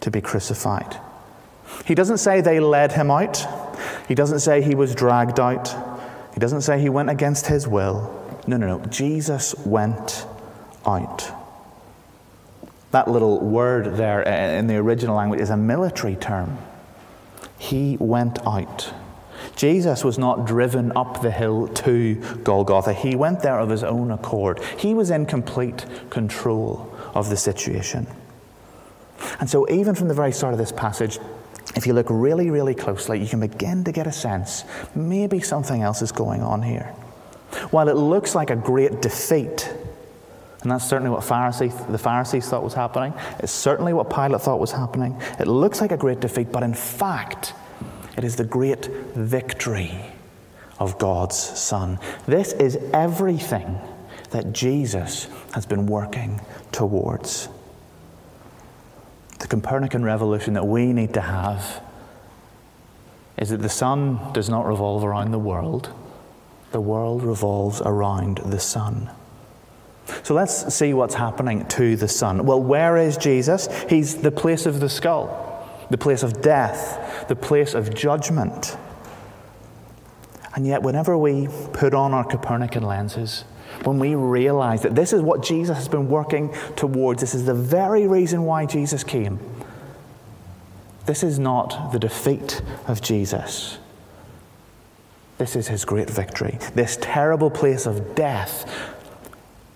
to 0.00 0.10
be 0.10 0.20
crucified. 0.20 0.96
He 1.84 1.94
doesn't 1.94 2.18
say 2.18 2.40
they 2.40 2.60
led 2.60 2.92
him 2.92 3.10
out, 3.10 3.46
he 4.06 4.14
doesn't 4.14 4.40
say 4.40 4.62
he 4.62 4.74
was 4.74 4.94
dragged 4.94 5.38
out, 5.38 5.74
he 6.32 6.40
doesn't 6.40 6.62
say 6.62 6.80
he 6.80 6.88
went 6.88 7.10
against 7.10 7.46
his 7.46 7.68
will. 7.68 8.17
No, 8.48 8.56
no, 8.56 8.78
no. 8.78 8.84
Jesus 8.86 9.54
went 9.66 10.24
out. 10.86 11.30
That 12.92 13.06
little 13.06 13.40
word 13.40 13.98
there 13.98 14.26
uh, 14.26 14.58
in 14.58 14.68
the 14.68 14.76
original 14.76 15.16
language 15.16 15.40
is 15.40 15.50
a 15.50 15.56
military 15.58 16.16
term. 16.16 16.56
He 17.58 17.98
went 18.00 18.38
out. 18.46 18.94
Jesus 19.54 20.02
was 20.02 20.16
not 20.16 20.46
driven 20.46 20.96
up 20.96 21.20
the 21.20 21.30
hill 21.30 21.68
to 21.68 22.14
Golgotha. 22.42 22.94
He 22.94 23.14
went 23.14 23.42
there 23.42 23.60
of 23.60 23.68
his 23.68 23.84
own 23.84 24.10
accord. 24.10 24.62
He 24.78 24.94
was 24.94 25.10
in 25.10 25.26
complete 25.26 25.84
control 26.08 26.90
of 27.14 27.28
the 27.28 27.36
situation. 27.36 28.06
And 29.40 29.50
so, 29.50 29.68
even 29.68 29.94
from 29.94 30.08
the 30.08 30.14
very 30.14 30.32
start 30.32 30.54
of 30.54 30.58
this 30.58 30.72
passage, 30.72 31.18
if 31.76 31.86
you 31.86 31.92
look 31.92 32.06
really, 32.08 32.50
really 32.50 32.74
closely, 32.74 33.20
you 33.20 33.28
can 33.28 33.40
begin 33.40 33.84
to 33.84 33.92
get 33.92 34.06
a 34.06 34.12
sense 34.12 34.64
maybe 34.94 35.38
something 35.38 35.82
else 35.82 36.00
is 36.00 36.12
going 36.12 36.40
on 36.40 36.62
here. 36.62 36.94
While 37.70 37.88
it 37.88 37.96
looks 37.96 38.34
like 38.34 38.50
a 38.50 38.56
great 38.56 39.00
defeat, 39.02 39.72
and 40.62 40.70
that's 40.70 40.88
certainly 40.88 41.10
what 41.10 41.20
the 41.20 41.98
Pharisees 41.98 42.48
thought 42.48 42.62
was 42.62 42.74
happening, 42.74 43.14
it's 43.38 43.52
certainly 43.52 43.92
what 43.92 44.10
Pilate 44.10 44.40
thought 44.40 44.60
was 44.60 44.72
happening. 44.72 45.20
It 45.38 45.46
looks 45.46 45.80
like 45.80 45.92
a 45.92 45.96
great 45.96 46.20
defeat, 46.20 46.50
but 46.52 46.62
in 46.62 46.74
fact, 46.74 47.54
it 48.16 48.24
is 48.24 48.36
the 48.36 48.44
great 48.44 48.86
victory 48.86 49.92
of 50.78 50.98
God's 50.98 51.36
Son. 51.36 51.98
This 52.26 52.52
is 52.54 52.76
everything 52.92 53.78
that 54.30 54.52
Jesus 54.52 55.28
has 55.54 55.64
been 55.64 55.86
working 55.86 56.40
towards. 56.72 57.48
The 59.38 59.46
Copernican 59.46 60.04
revolution 60.04 60.54
that 60.54 60.66
we 60.66 60.92
need 60.92 61.14
to 61.14 61.20
have 61.20 61.80
is 63.36 63.50
that 63.50 63.62
the 63.62 63.68
sun 63.68 64.32
does 64.32 64.48
not 64.48 64.66
revolve 64.66 65.04
around 65.04 65.30
the 65.30 65.38
world 65.38 65.92
the 66.72 66.80
world 66.80 67.22
revolves 67.22 67.80
around 67.80 68.38
the 68.38 68.60
sun. 68.60 69.10
So 70.22 70.34
let's 70.34 70.74
see 70.74 70.94
what's 70.94 71.14
happening 71.14 71.66
to 71.68 71.96
the 71.96 72.08
sun. 72.08 72.44
Well, 72.46 72.60
where 72.60 72.96
is 72.96 73.16
Jesus? 73.16 73.68
He's 73.88 74.16
the 74.16 74.30
place 74.30 74.66
of 74.66 74.80
the 74.80 74.88
skull, 74.88 75.68
the 75.90 75.98
place 75.98 76.22
of 76.22 76.40
death, 76.40 77.26
the 77.28 77.36
place 77.36 77.74
of 77.74 77.94
judgment. 77.94 78.76
And 80.54 80.66
yet, 80.66 80.82
whenever 80.82 81.16
we 81.16 81.48
put 81.72 81.94
on 81.94 82.14
our 82.14 82.24
Copernican 82.24 82.82
lenses, 82.82 83.44
when 83.84 83.98
we 83.98 84.14
realize 84.14 84.82
that 84.82 84.94
this 84.94 85.12
is 85.12 85.22
what 85.22 85.42
Jesus 85.42 85.76
has 85.76 85.88
been 85.88 86.08
working 86.08 86.54
towards, 86.74 87.20
this 87.20 87.34
is 87.34 87.44
the 87.44 87.54
very 87.54 88.06
reason 88.06 88.44
why 88.44 88.66
Jesus 88.66 89.04
came, 89.04 89.38
this 91.06 91.22
is 91.22 91.38
not 91.38 91.92
the 91.92 91.98
defeat 91.98 92.60
of 92.86 93.00
Jesus. 93.00 93.78
This 95.38 95.54
is 95.54 95.68
his 95.68 95.84
great 95.84 96.10
victory. 96.10 96.58
This 96.74 96.98
terrible 97.00 97.48
place 97.48 97.86
of 97.86 98.16
death 98.16 98.68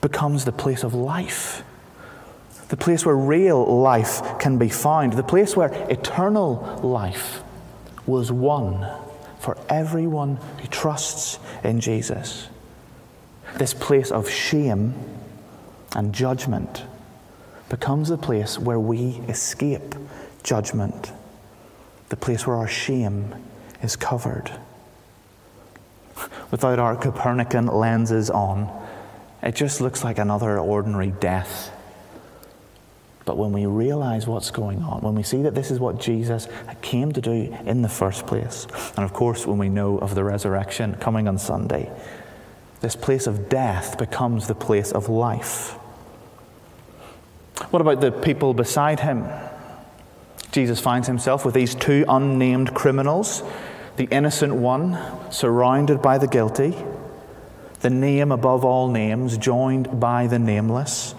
becomes 0.00 0.44
the 0.44 0.52
place 0.52 0.82
of 0.82 0.92
life. 0.92 1.62
The 2.68 2.76
place 2.76 3.06
where 3.06 3.16
real 3.16 3.64
life 3.80 4.38
can 4.40 4.58
be 4.58 4.68
found. 4.68 5.12
The 5.12 5.22
place 5.22 5.56
where 5.56 5.72
eternal 5.88 6.80
life 6.82 7.42
was 8.06 8.32
won 8.32 8.84
for 9.38 9.56
everyone 9.68 10.36
who 10.60 10.66
trusts 10.66 11.38
in 11.62 11.80
Jesus. 11.80 12.48
This 13.56 13.72
place 13.72 14.10
of 14.10 14.28
shame 14.28 14.94
and 15.94 16.12
judgment 16.12 16.82
becomes 17.68 18.08
the 18.08 18.18
place 18.18 18.58
where 18.58 18.80
we 18.80 19.20
escape 19.28 19.94
judgment, 20.42 21.12
the 22.08 22.16
place 22.16 22.46
where 22.46 22.56
our 22.56 22.68
shame 22.68 23.32
is 23.80 23.94
covered 23.94 24.50
without 26.52 26.78
our 26.78 26.94
Copernican 26.94 27.66
lenses 27.66 28.30
on, 28.30 28.70
it 29.42 29.56
just 29.56 29.80
looks 29.80 30.04
like 30.04 30.18
another 30.18 30.60
ordinary 30.60 31.10
death. 31.10 31.72
But 33.24 33.36
when 33.36 33.52
we 33.52 33.66
realize 33.66 34.26
what's 34.26 34.50
going 34.50 34.82
on, 34.82 35.00
when 35.00 35.14
we 35.14 35.22
see 35.22 35.42
that 35.42 35.54
this 35.54 35.70
is 35.70 35.80
what 35.80 35.98
Jesus 35.98 36.46
came 36.82 37.10
to 37.12 37.20
do 37.20 37.56
in 37.64 37.82
the 37.82 37.88
first 37.88 38.26
place, 38.26 38.66
and 38.96 39.04
of 39.04 39.12
course, 39.12 39.46
when 39.46 39.58
we 39.58 39.68
know 39.68 39.98
of 39.98 40.14
the 40.14 40.22
resurrection 40.22 40.94
coming 40.96 41.26
on 41.26 41.38
Sunday, 41.38 41.90
this 42.80 42.96
place 42.96 43.26
of 43.26 43.48
death 43.48 43.96
becomes 43.96 44.46
the 44.46 44.54
place 44.54 44.92
of 44.92 45.08
life. 45.08 45.72
What 47.70 47.80
about 47.80 48.00
the 48.00 48.10
people 48.10 48.54
beside 48.54 49.00
him? 49.00 49.26
Jesus 50.50 50.80
finds 50.80 51.06
himself 51.06 51.44
with 51.46 51.54
these 51.54 51.74
two 51.74 52.04
unnamed 52.08 52.74
criminals 52.74 53.42
the 53.96 54.04
innocent 54.04 54.54
one 54.54 54.98
surrounded 55.30 56.00
by 56.00 56.18
the 56.18 56.26
guilty, 56.26 56.74
the 57.80 57.90
name 57.90 58.32
above 58.32 58.64
all 58.64 58.88
names 58.88 59.36
joined 59.36 60.00
by 60.00 60.26
the 60.26 60.38
nameless. 60.38 61.14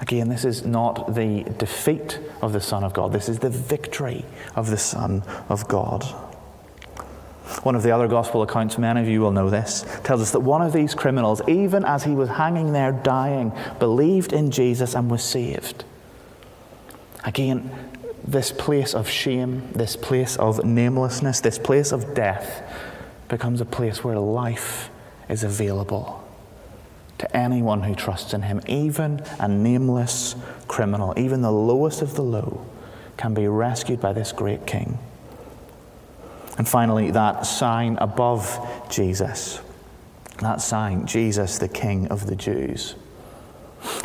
Again, 0.00 0.28
this 0.28 0.44
is 0.44 0.64
not 0.64 1.14
the 1.14 1.44
defeat 1.58 2.20
of 2.42 2.52
the 2.52 2.60
Son 2.60 2.84
of 2.84 2.92
God, 2.92 3.12
this 3.12 3.28
is 3.28 3.38
the 3.38 3.50
victory 3.50 4.24
of 4.54 4.70
the 4.70 4.78
Son 4.78 5.22
of 5.48 5.66
God. 5.68 6.04
One 7.62 7.74
of 7.74 7.82
the 7.82 7.92
other 7.92 8.08
gospel 8.08 8.42
accounts, 8.42 8.76
many 8.76 9.00
of 9.00 9.08
you 9.08 9.20
will 9.20 9.30
know 9.30 9.50
this, 9.50 9.84
tells 10.04 10.20
us 10.20 10.32
that 10.32 10.40
one 10.40 10.62
of 10.62 10.72
these 10.72 10.94
criminals, 10.94 11.40
even 11.48 11.84
as 11.84 12.04
he 12.04 12.10
was 12.10 12.28
hanging 12.28 12.72
there 12.72 12.92
dying, 12.92 13.52
believed 13.78 14.32
in 14.32 14.50
Jesus 14.50 14.94
and 14.94 15.10
was 15.10 15.22
saved. 15.22 15.84
Again, 17.24 17.70
this 18.26 18.52
place 18.52 18.94
of 18.94 19.08
shame, 19.08 19.70
this 19.72 19.96
place 19.96 20.36
of 20.36 20.64
namelessness, 20.64 21.40
this 21.40 21.58
place 21.58 21.92
of 21.92 22.14
death 22.14 22.62
becomes 23.28 23.60
a 23.60 23.64
place 23.64 24.02
where 24.02 24.18
life 24.18 24.90
is 25.28 25.44
available 25.44 26.22
to 27.18 27.36
anyone 27.36 27.82
who 27.82 27.94
trusts 27.94 28.34
in 28.34 28.42
Him. 28.42 28.60
Even 28.66 29.22
a 29.38 29.48
nameless 29.48 30.36
criminal, 30.68 31.14
even 31.16 31.42
the 31.42 31.52
lowest 31.52 32.02
of 32.02 32.14
the 32.14 32.22
low, 32.22 32.66
can 33.16 33.32
be 33.32 33.48
rescued 33.48 34.00
by 34.00 34.12
this 34.12 34.32
great 34.32 34.66
King. 34.66 34.98
And 36.58 36.68
finally, 36.68 37.10
that 37.12 37.46
sign 37.46 37.96
above 38.00 38.88
Jesus. 38.90 39.60
That 40.40 40.60
sign, 40.60 41.06
Jesus, 41.06 41.58
the 41.58 41.68
King 41.68 42.08
of 42.08 42.26
the 42.26 42.36
Jews. 42.36 42.94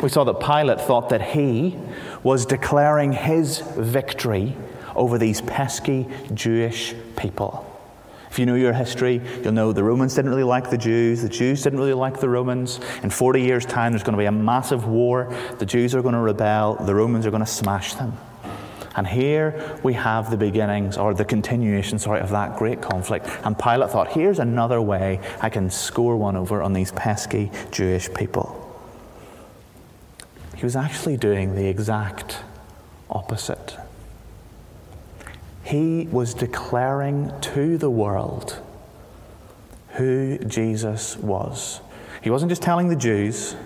We 0.02 0.08
saw 0.08 0.24
that 0.24 0.40
Pilate 0.40 0.80
thought 0.80 1.08
that 1.08 1.22
he 1.22 1.76
was 2.22 2.46
declaring 2.46 3.12
his 3.12 3.58
victory 3.76 4.56
over 4.94 5.18
these 5.18 5.40
pesky 5.40 6.06
Jewish 6.34 6.94
people. 7.16 7.68
If 8.30 8.38
you 8.38 8.46
know 8.46 8.54
your 8.54 8.72
history, 8.72 9.20
you'll 9.42 9.52
know 9.52 9.72
the 9.74 9.84
Romans 9.84 10.14
didn't 10.14 10.30
really 10.30 10.42
like 10.42 10.70
the 10.70 10.78
Jews, 10.78 11.20
the 11.20 11.28
Jews 11.28 11.62
didn't 11.62 11.78
really 11.78 11.92
like 11.92 12.18
the 12.18 12.30
Romans. 12.30 12.80
In 13.02 13.10
40 13.10 13.42
years' 13.42 13.66
time, 13.66 13.92
there's 13.92 14.02
going 14.02 14.14
to 14.14 14.18
be 14.18 14.24
a 14.24 14.32
massive 14.32 14.86
war. 14.86 15.34
The 15.58 15.66
Jews 15.66 15.94
are 15.94 16.00
going 16.00 16.14
to 16.14 16.20
rebel, 16.20 16.76
the 16.76 16.94
Romans 16.94 17.26
are 17.26 17.30
going 17.30 17.44
to 17.44 17.50
smash 17.50 17.92
them. 17.92 18.16
And 18.96 19.06
here 19.06 19.78
we 19.82 19.92
have 19.92 20.30
the 20.30 20.38
beginnings, 20.38 20.96
or 20.96 21.12
the 21.12 21.26
continuation, 21.26 21.98
sorry, 21.98 22.20
of 22.20 22.30
that 22.30 22.56
great 22.56 22.80
conflict. 22.80 23.26
And 23.44 23.58
Pilate 23.58 23.90
thought, 23.90 24.12
here's 24.12 24.38
another 24.38 24.80
way 24.80 25.20
I 25.42 25.50
can 25.50 25.70
score 25.70 26.16
one 26.16 26.34
over 26.34 26.62
on 26.62 26.72
these 26.72 26.92
pesky 26.92 27.50
Jewish 27.70 28.12
people. 28.14 28.41
He 30.62 30.66
was 30.66 30.76
actually 30.76 31.16
doing 31.16 31.56
the 31.56 31.66
exact 31.66 32.38
opposite. 33.10 33.76
He 35.64 36.06
was 36.12 36.34
declaring 36.34 37.32
to 37.40 37.76
the 37.76 37.90
world 37.90 38.62
who 39.94 40.38
Jesus 40.38 41.16
was. 41.16 41.80
He 42.22 42.30
wasn't 42.30 42.50
just 42.50 42.62
telling 42.62 42.86
the 42.86 42.94
Jews, 42.94 43.56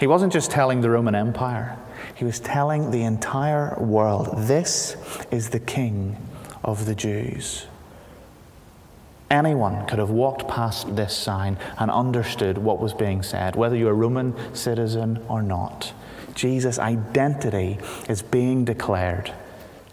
He 0.00 0.08
wasn't 0.08 0.32
just 0.32 0.50
telling 0.50 0.80
the 0.80 0.90
Roman 0.90 1.14
Empire, 1.14 1.78
he 2.16 2.24
was 2.24 2.40
telling 2.40 2.90
the 2.90 3.04
entire 3.04 3.76
world 3.78 4.30
this 4.36 4.96
is 5.30 5.50
the 5.50 5.60
King 5.60 6.16
of 6.64 6.86
the 6.86 6.94
Jews. 6.96 7.68
Anyone 9.30 9.86
could 9.86 10.00
have 10.00 10.10
walked 10.10 10.48
past 10.48 10.96
this 10.96 11.16
sign 11.16 11.56
and 11.78 11.88
understood 11.88 12.58
what 12.58 12.80
was 12.80 12.92
being 12.92 13.22
said, 13.22 13.54
whether 13.54 13.76
you're 13.76 13.92
a 13.92 13.94
Roman 13.94 14.34
citizen 14.56 15.24
or 15.28 15.40
not. 15.40 15.92
Jesus' 16.34 16.80
identity 16.80 17.78
is 18.08 18.22
being 18.22 18.64
declared. 18.64 19.32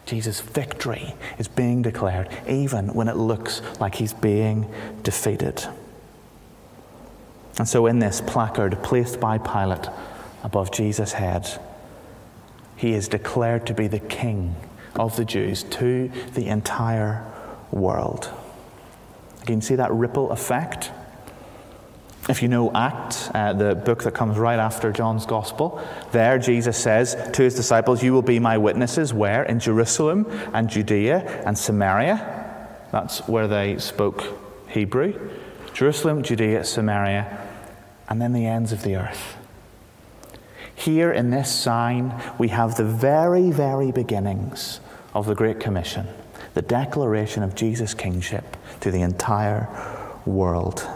Jesus' 0.08 0.39
victory 0.41 1.13
is 1.38 1.47
being 1.47 1.84
declared, 1.84 2.30
even 2.47 2.93
when 2.93 3.08
it 3.08 3.17
looks 3.17 3.62
like 3.80 3.95
he's 3.95 4.13
being 4.13 4.71
defeated. 5.04 5.63
And 7.60 7.67
so, 7.67 7.86
in 7.86 8.00
this 8.00 8.21
placard 8.21 8.82
placed 8.82 9.19
by 9.19 9.38
Pilate 9.38 9.88
above 10.43 10.71
Jesus' 10.71 11.13
head, 11.13 11.60
he 12.76 12.93
is 12.93 13.08
declared 13.08 13.67
to 13.67 13.73
be 13.73 13.88
the 13.88 14.00
king 14.00 14.56
of 14.95 15.15
the 15.15 15.26
Jews 15.26 15.63
to 15.63 16.10
the 16.34 16.47
entire 16.47 17.26
world. 17.71 18.32
You 19.47 19.53
can 19.53 19.62
see 19.62 19.75
that 19.75 19.93
ripple 19.93 20.31
effect. 20.31 20.91
If 22.27 22.41
you 22.41 22.49
know 22.49 22.69
Acts, 22.75 23.29
uh, 23.33 23.53
the 23.53 23.75
book 23.75 24.03
that 24.03 24.13
comes 24.13 24.38
right 24.38 24.60
after 24.60 24.91
John's 24.91 25.25
Gospel, 25.25 25.81
there 26.12 26.38
Jesus 26.38 26.77
says 26.77 27.15
to 27.31 27.43
his 27.43 27.55
disciples, 27.55 28.03
You 28.03 28.12
will 28.12 28.21
be 28.21 28.39
my 28.39 28.57
witnesses. 28.57 29.13
Where? 29.13 29.43
In 29.43 29.62
Jerusalem 29.62 30.25
and 30.53 30.69
Judea 30.69 31.43
and 31.45 31.57
Samaria. 31.57 32.67
That's 32.91 33.25
where 33.29 33.47
they 33.47 33.77
spoke 33.77 34.38
Hebrew. 34.67 35.29
Jerusalem, 35.73 36.23
Judea, 36.23 36.65
Samaria, 36.65 37.47
and 38.10 38.21
then 38.21 38.33
the 38.33 38.45
ends 38.45 38.73
of 38.73 38.83
the 38.83 38.97
earth. 38.97 39.38
Here 40.75 41.13
in 41.13 41.29
this 41.29 41.49
sign, 41.49 42.13
we 42.38 42.49
have 42.49 42.75
the 42.75 42.83
very, 42.83 43.49
very 43.51 43.93
beginnings 43.93 44.81
of 45.13 45.25
the 45.25 45.36
Great 45.36 45.62
Commission, 45.62 46.07
the 46.53 46.62
declaration 46.62 47.43
of 47.43 47.55
Jesus' 47.55 47.93
kingship 47.93 48.57
to 48.82 48.92
the 48.92 49.02
entire 49.02 49.68
world. 50.26 50.88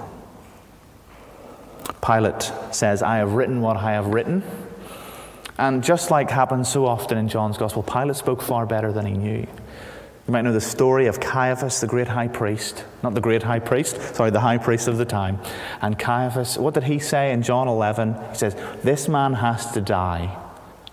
Pilate 2.05 2.51
says, 2.71 3.03
I 3.03 3.17
have 3.17 3.33
written 3.33 3.61
what 3.61 3.77
I 3.77 3.91
have 3.91 4.07
written. 4.07 4.43
And 5.57 5.83
just 5.83 6.09
like 6.09 6.31
happens 6.31 6.69
so 6.69 6.85
often 6.85 7.17
in 7.17 7.27
John's 7.27 7.57
Gospel, 7.57 7.83
Pilate 7.83 8.15
spoke 8.15 8.41
far 8.41 8.65
better 8.65 8.91
than 8.91 9.05
he 9.05 9.13
knew. 9.13 9.47
You 10.27 10.33
might 10.33 10.41
know 10.41 10.53
the 10.53 10.61
story 10.61 11.07
of 11.07 11.19
Caiaphas, 11.19 11.81
the 11.81 11.87
great 11.87 12.07
high 12.07 12.27
priest. 12.27 12.85
Not 13.03 13.15
the 13.15 13.21
great 13.21 13.43
high 13.43 13.59
priest, 13.59 14.15
sorry, 14.15 14.31
the 14.31 14.39
high 14.39 14.57
priest 14.57 14.87
of 14.87 14.97
the 14.97 15.05
time. 15.05 15.39
And 15.81 15.97
Caiaphas, 15.97 16.57
what 16.57 16.73
did 16.73 16.83
he 16.83 16.99
say 16.99 17.31
in 17.31 17.43
John 17.43 17.67
11? 17.67 18.15
He 18.29 18.35
says, 18.35 18.55
This 18.83 19.07
man 19.07 19.33
has 19.33 19.71
to 19.73 19.81
die 19.81 20.37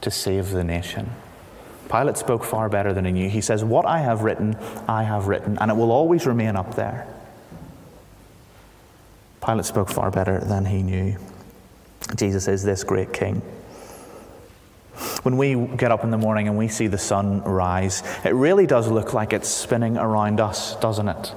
to 0.01 0.11
save 0.11 0.51
the 0.51 0.65
nation. 0.65 1.11
Pilate 1.91 2.19
spoke 2.19 2.45
far 2.45 2.69
better 2.69 2.93
than 2.93 3.05
he 3.05 3.13
knew. 3.13 3.29
He 3.31 3.41
says, 3.41 3.65
What 3.65 3.87
I 3.87 3.99
have 3.99 4.23
written, 4.23 4.57
I 4.87 5.05
have 5.05 5.27
written, 5.27 5.59
and 5.59 5.71
it 5.71 5.75
will 5.75 5.91
always 5.91 6.27
remain 6.27 6.57
up 6.57 6.75
there. 6.75 7.07
Pilate 9.45 9.65
spoke 9.65 9.89
far 9.89 10.11
better 10.11 10.41
than 10.41 10.67
he 10.67 10.83
knew. 10.83 11.17
Jesus 12.17 12.49
is 12.49 12.63
this 12.63 12.85
great 12.85 13.13
king. 13.13 13.41
When 15.23 15.37
we 15.37 15.55
get 15.77 15.91
up 15.91 16.05
in 16.05 16.11
the 16.11 16.19
morning 16.19 16.49
and 16.49 16.59
we 16.59 16.69
see 16.69 16.87
the 16.87 16.99
sun 16.99 17.43
rise, 17.43 18.03
it 18.25 18.35
really 18.35 18.67
does 18.67 18.89
look 18.89 19.15
like 19.15 19.33
it's 19.33 19.49
spinning 19.49 19.97
around 19.97 20.41
us, 20.41 20.77
doesn't 20.77 21.09
it? 21.09 21.35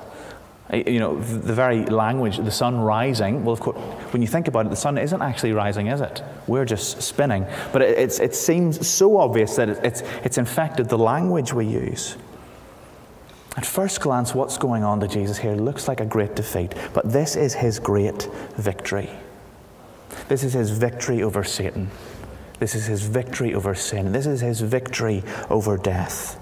You 0.73 0.99
know, 0.99 1.19
the 1.19 1.53
very 1.53 1.85
language, 1.85 2.37
the 2.37 2.51
sun 2.51 2.79
rising, 2.79 3.43
well, 3.43 3.53
of 3.53 3.59
course, 3.59 3.77
when 4.13 4.21
you 4.21 4.27
think 4.27 4.47
about 4.47 4.65
it, 4.65 4.69
the 4.69 4.77
sun 4.77 4.97
isn't 4.97 5.21
actually 5.21 5.51
rising, 5.51 5.87
is 5.87 5.99
it? 5.99 6.23
We're 6.47 6.63
just 6.63 7.01
spinning. 7.01 7.45
But 7.73 7.81
it, 7.81 8.19
it 8.19 8.35
seems 8.35 8.87
so 8.87 9.17
obvious 9.17 9.57
that 9.57 9.67
it, 9.67 9.79
it's, 9.83 10.01
it's 10.23 10.37
infected 10.37 10.87
the 10.87 10.97
language 10.97 11.51
we 11.51 11.65
use. 11.65 12.15
At 13.57 13.65
first 13.65 13.99
glance, 13.99 14.33
what's 14.33 14.57
going 14.57 14.83
on 14.83 15.01
to 15.01 15.09
Jesus 15.09 15.37
here 15.37 15.55
looks 15.55 15.89
like 15.89 15.99
a 15.99 16.05
great 16.05 16.35
defeat, 16.35 16.73
but 16.93 17.11
this 17.11 17.35
is 17.35 17.53
his 17.53 17.77
great 17.77 18.29
victory. 18.55 19.09
This 20.29 20.43
is 20.45 20.53
his 20.53 20.71
victory 20.71 21.21
over 21.21 21.43
Satan. 21.43 21.91
This 22.59 22.75
is 22.75 22.85
his 22.85 23.01
victory 23.01 23.53
over 23.53 23.75
sin. 23.75 24.13
This 24.13 24.25
is 24.25 24.39
his 24.39 24.61
victory 24.61 25.23
over 25.49 25.77
death. 25.77 26.39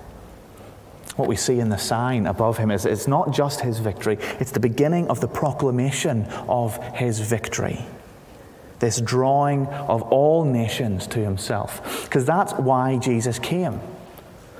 What 1.19 1.27
we 1.27 1.35
see 1.35 1.59
in 1.59 1.67
the 1.67 1.77
sign 1.77 2.25
above 2.27 2.57
him 2.57 2.71
is 2.71 2.85
it's 2.85 3.05
not 3.05 3.33
just 3.33 3.59
his 3.59 3.79
victory, 3.79 4.17
it's 4.39 4.51
the 4.51 4.59
beginning 4.61 5.09
of 5.09 5.19
the 5.19 5.27
proclamation 5.27 6.23
of 6.47 6.81
his 6.95 7.19
victory. 7.19 7.85
This 8.79 9.01
drawing 9.01 9.67
of 9.67 10.01
all 10.01 10.45
nations 10.45 11.07
to 11.07 11.19
himself. 11.19 12.05
Because 12.05 12.23
that's 12.23 12.53
why 12.53 12.99
Jesus 12.99 13.37
came. 13.37 13.81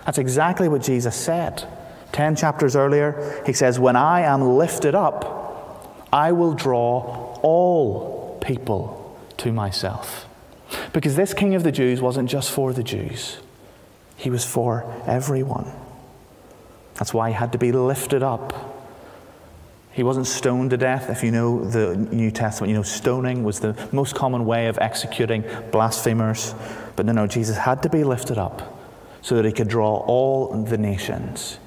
That's 0.06 0.17
exactly 0.17 0.67
what 0.67 0.82
Jesus 0.82 1.15
said. 1.15 1.65
Ten 2.12 2.36
chapters 2.36 2.76
earlier, 2.76 3.41
he 3.45 3.54
says, 3.54 3.80
When 3.80 3.95
I 3.95 4.24
am 4.24 4.58
lifted 4.58 4.95
up, 4.95 6.10
I 6.12 6.34
will 6.34 6.56
draw 6.56 7.39
all 7.41 8.38
people 8.41 9.17
to 9.38 9.54
myself. 9.54 10.26
Because 10.91 11.15
this 11.15 11.34
king 11.34 11.56
of 11.56 11.63
the 11.63 11.72
Jews 11.72 12.02
wasn't 12.02 12.30
just 12.30 12.52
for 12.52 12.74
the 12.74 12.84
Jews, 12.84 13.38
he 14.17 14.30
was 14.30 14.43
for 14.43 14.84
everyone. 15.08 15.72
That's 17.00 17.14
why 17.14 17.30
he 17.30 17.34
had 17.34 17.54
to 17.54 17.58
be 17.58 17.72
lifted 17.72 18.22
up. 18.22 18.76
He 19.94 20.04
wasn't 20.04 20.28
stoned 20.28 20.72
to 20.72 20.78
death. 20.78 21.10
If 21.10 21.24
you 21.24 21.32
know 21.32 21.64
the 21.64 21.96
New 21.96 22.30
Testament, 22.30 22.70
you 22.70 22.76
know 22.76 22.84
stoning 22.84 23.46
was 23.46 23.62
the 23.62 23.76
most 23.94 24.16
common 24.16 24.46
way 24.46 24.68
of 24.68 24.78
executing 24.80 25.46
blasphemers. 25.72 26.54
But 26.98 27.06
no, 27.06 27.14
no, 27.14 27.26
Jesus 27.26 27.58
had 27.58 27.82
to 27.84 27.90
be 27.90 28.04
lifted 28.04 28.38
up 28.38 28.78
so 29.22 29.36
that 29.36 29.46
he 29.46 29.54
could 29.54 29.70
draw 29.70 29.98
all 29.98 30.64
the 30.64 30.78
nations, 30.78 31.58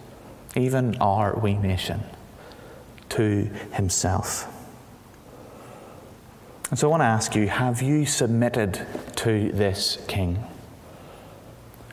even 0.54 0.96
our 1.00 1.34
wee 1.38 1.54
nation, 1.54 2.02
to 3.10 3.50
himself. 3.72 4.46
And 6.68 6.78
so 6.78 6.88
I 6.88 6.90
want 6.90 7.00
to 7.00 7.06
ask 7.06 7.34
you 7.34 7.48
have 7.48 7.80
you 7.80 8.04
submitted 8.04 8.86
to 9.16 9.50
this 9.52 9.98
king? 10.08 10.44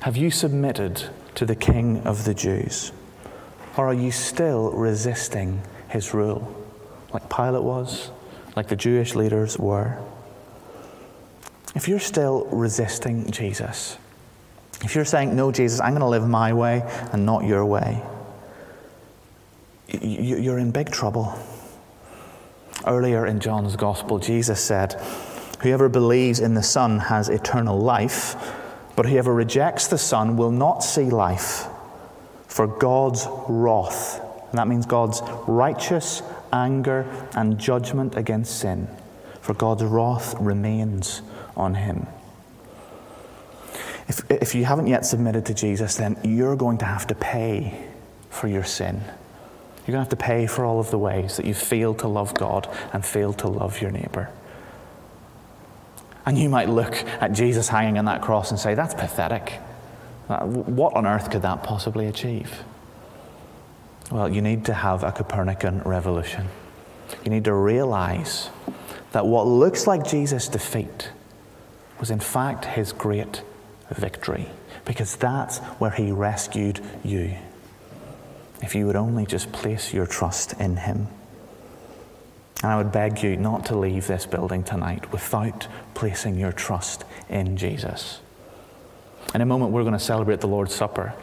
Have 0.01 0.17
you 0.17 0.29
submitted 0.29 1.09
to 1.35 1.45
the 1.45 1.55
king 1.55 2.01
of 2.05 2.25
the 2.25 2.33
Jews? 2.33 2.91
Or 3.77 3.87
are 3.87 3.93
you 3.93 4.11
still 4.11 4.71
resisting 4.71 5.61
his 5.89 6.13
rule, 6.13 6.55
like 7.13 7.29
Pilate 7.29 7.63
was, 7.63 8.11
like 8.55 8.67
the 8.67 8.75
Jewish 8.75 9.15
leaders 9.15 9.57
were? 9.57 9.97
If 11.75 11.87
you're 11.87 11.99
still 11.99 12.45
resisting 12.51 13.29
Jesus, 13.31 13.97
if 14.83 14.95
you're 14.95 15.05
saying, 15.05 15.35
No, 15.35 15.51
Jesus, 15.51 15.79
I'm 15.79 15.91
going 15.91 16.01
to 16.01 16.07
live 16.07 16.27
my 16.27 16.53
way 16.53 16.83
and 17.11 17.25
not 17.25 17.45
your 17.45 17.65
way, 17.65 18.01
you're 19.87 20.59
in 20.59 20.71
big 20.71 20.91
trouble. 20.91 21.37
Earlier 22.85 23.25
in 23.25 23.39
John's 23.39 23.75
Gospel, 23.75 24.19
Jesus 24.19 24.61
said, 24.61 24.93
Whoever 25.61 25.89
believes 25.89 26.39
in 26.39 26.53
the 26.53 26.63
Son 26.63 26.99
has 26.99 27.27
eternal 27.27 27.77
life, 27.77 28.35
but 28.95 29.05
whoever 29.05 29.33
rejects 29.33 29.87
the 29.87 29.97
Son 29.97 30.37
will 30.37 30.51
not 30.51 30.83
see 30.83 31.09
life, 31.09 31.67
for 32.49 32.67
God's 32.67 33.25
wrath, 33.47 34.19
and 34.49 34.57
that 34.57 34.67
means 34.67 34.85
God's 34.85 35.21
righteous 35.47 36.21
anger 36.51 37.05
and 37.35 37.57
judgment 37.57 38.17
against 38.17 38.59
sin, 38.59 38.89
for 39.39 39.53
God's 39.53 39.83
wrath 39.83 40.35
remains 40.39 41.21
on 41.55 41.75
him. 41.75 42.07
If, 44.07 44.29
if 44.31 44.55
you 44.55 44.65
haven't 44.65 44.87
yet 44.87 45.05
submitted 45.05 45.45
to 45.45 45.53
Jesus, 45.53 45.95
then 45.95 46.17
you're 46.23 46.55
going 46.55 46.79
to 46.79 46.85
have 46.85 47.05
to 47.07 47.15
pay 47.15 47.87
for 48.31 48.47
your 48.47 48.63
sin. 48.63 49.03
You're 49.85 49.93
going 49.93 50.05
to 50.05 50.09
have 50.09 50.09
to 50.09 50.15
pay 50.15 50.47
for 50.47 50.65
all 50.65 50.79
of 50.79 50.89
the 50.89 50.97
ways 50.97 51.37
that 51.37 51.45
you 51.45 51.53
failed 51.53 51.99
to 51.99 52.07
love 52.07 52.33
God 52.33 52.67
and 52.91 53.05
failed 53.05 53.37
to 53.39 53.47
love 53.47 53.79
your 53.81 53.91
neighbor. 53.91 54.31
And 56.25 56.37
you 56.37 56.49
might 56.49 56.69
look 56.69 56.95
at 57.21 57.33
Jesus 57.33 57.69
hanging 57.69 57.99
on 57.99 58.05
that 58.05 58.21
cross 58.21 58.49
and 58.49 58.59
say, 58.59 58.73
that's 58.73 58.95
pathetic. 58.95 59.59
Uh, 60.29 60.45
what 60.45 60.93
on 60.93 61.07
earth 61.07 61.31
could 61.31 61.41
that 61.41 61.63
possibly 61.63 62.07
achieve? 62.07 62.63
Well, 64.11 64.29
you 64.29 64.41
need 64.41 64.65
to 64.65 64.73
have 64.73 65.03
a 65.03 65.11
Copernican 65.11 65.81
revolution. 65.81 66.47
You 67.23 67.31
need 67.31 67.45
to 67.45 67.53
realize 67.53 68.49
that 69.11 69.25
what 69.25 69.47
looks 69.47 69.87
like 69.87 70.07
Jesus' 70.07 70.47
defeat 70.47 71.11
was 71.99 72.11
in 72.11 72.19
fact 72.19 72.65
his 72.65 72.93
great 72.93 73.41
victory, 73.89 74.47
because 74.85 75.15
that's 75.15 75.57
where 75.79 75.91
he 75.91 76.11
rescued 76.11 76.79
you 77.03 77.35
if 78.61 78.75
you 78.75 78.85
would 78.85 78.95
only 78.95 79.25
just 79.25 79.51
place 79.51 79.93
your 79.93 80.05
trust 80.05 80.53
in 80.53 80.77
Him. 80.77 81.07
And 82.61 82.71
I 82.71 82.77
would 82.77 82.91
beg 82.91 83.23
you 83.23 83.37
not 83.37 83.65
to 83.67 83.77
leave 83.77 84.07
this 84.07 84.25
building 84.25 84.63
tonight 84.63 85.11
without 85.11 85.67
placing 85.93 86.37
your 86.37 86.51
trust 86.51 87.05
in 87.29 87.55
Jesus. 87.55 88.19
In 89.33 89.41
a 89.41 89.45
moment, 89.45 89.71
we're 89.71 89.83
going 89.83 89.93
to 89.93 89.99
celebrate 89.99 90.41
the 90.41 90.47
Lord's 90.47 90.73
Supper. 90.73 91.13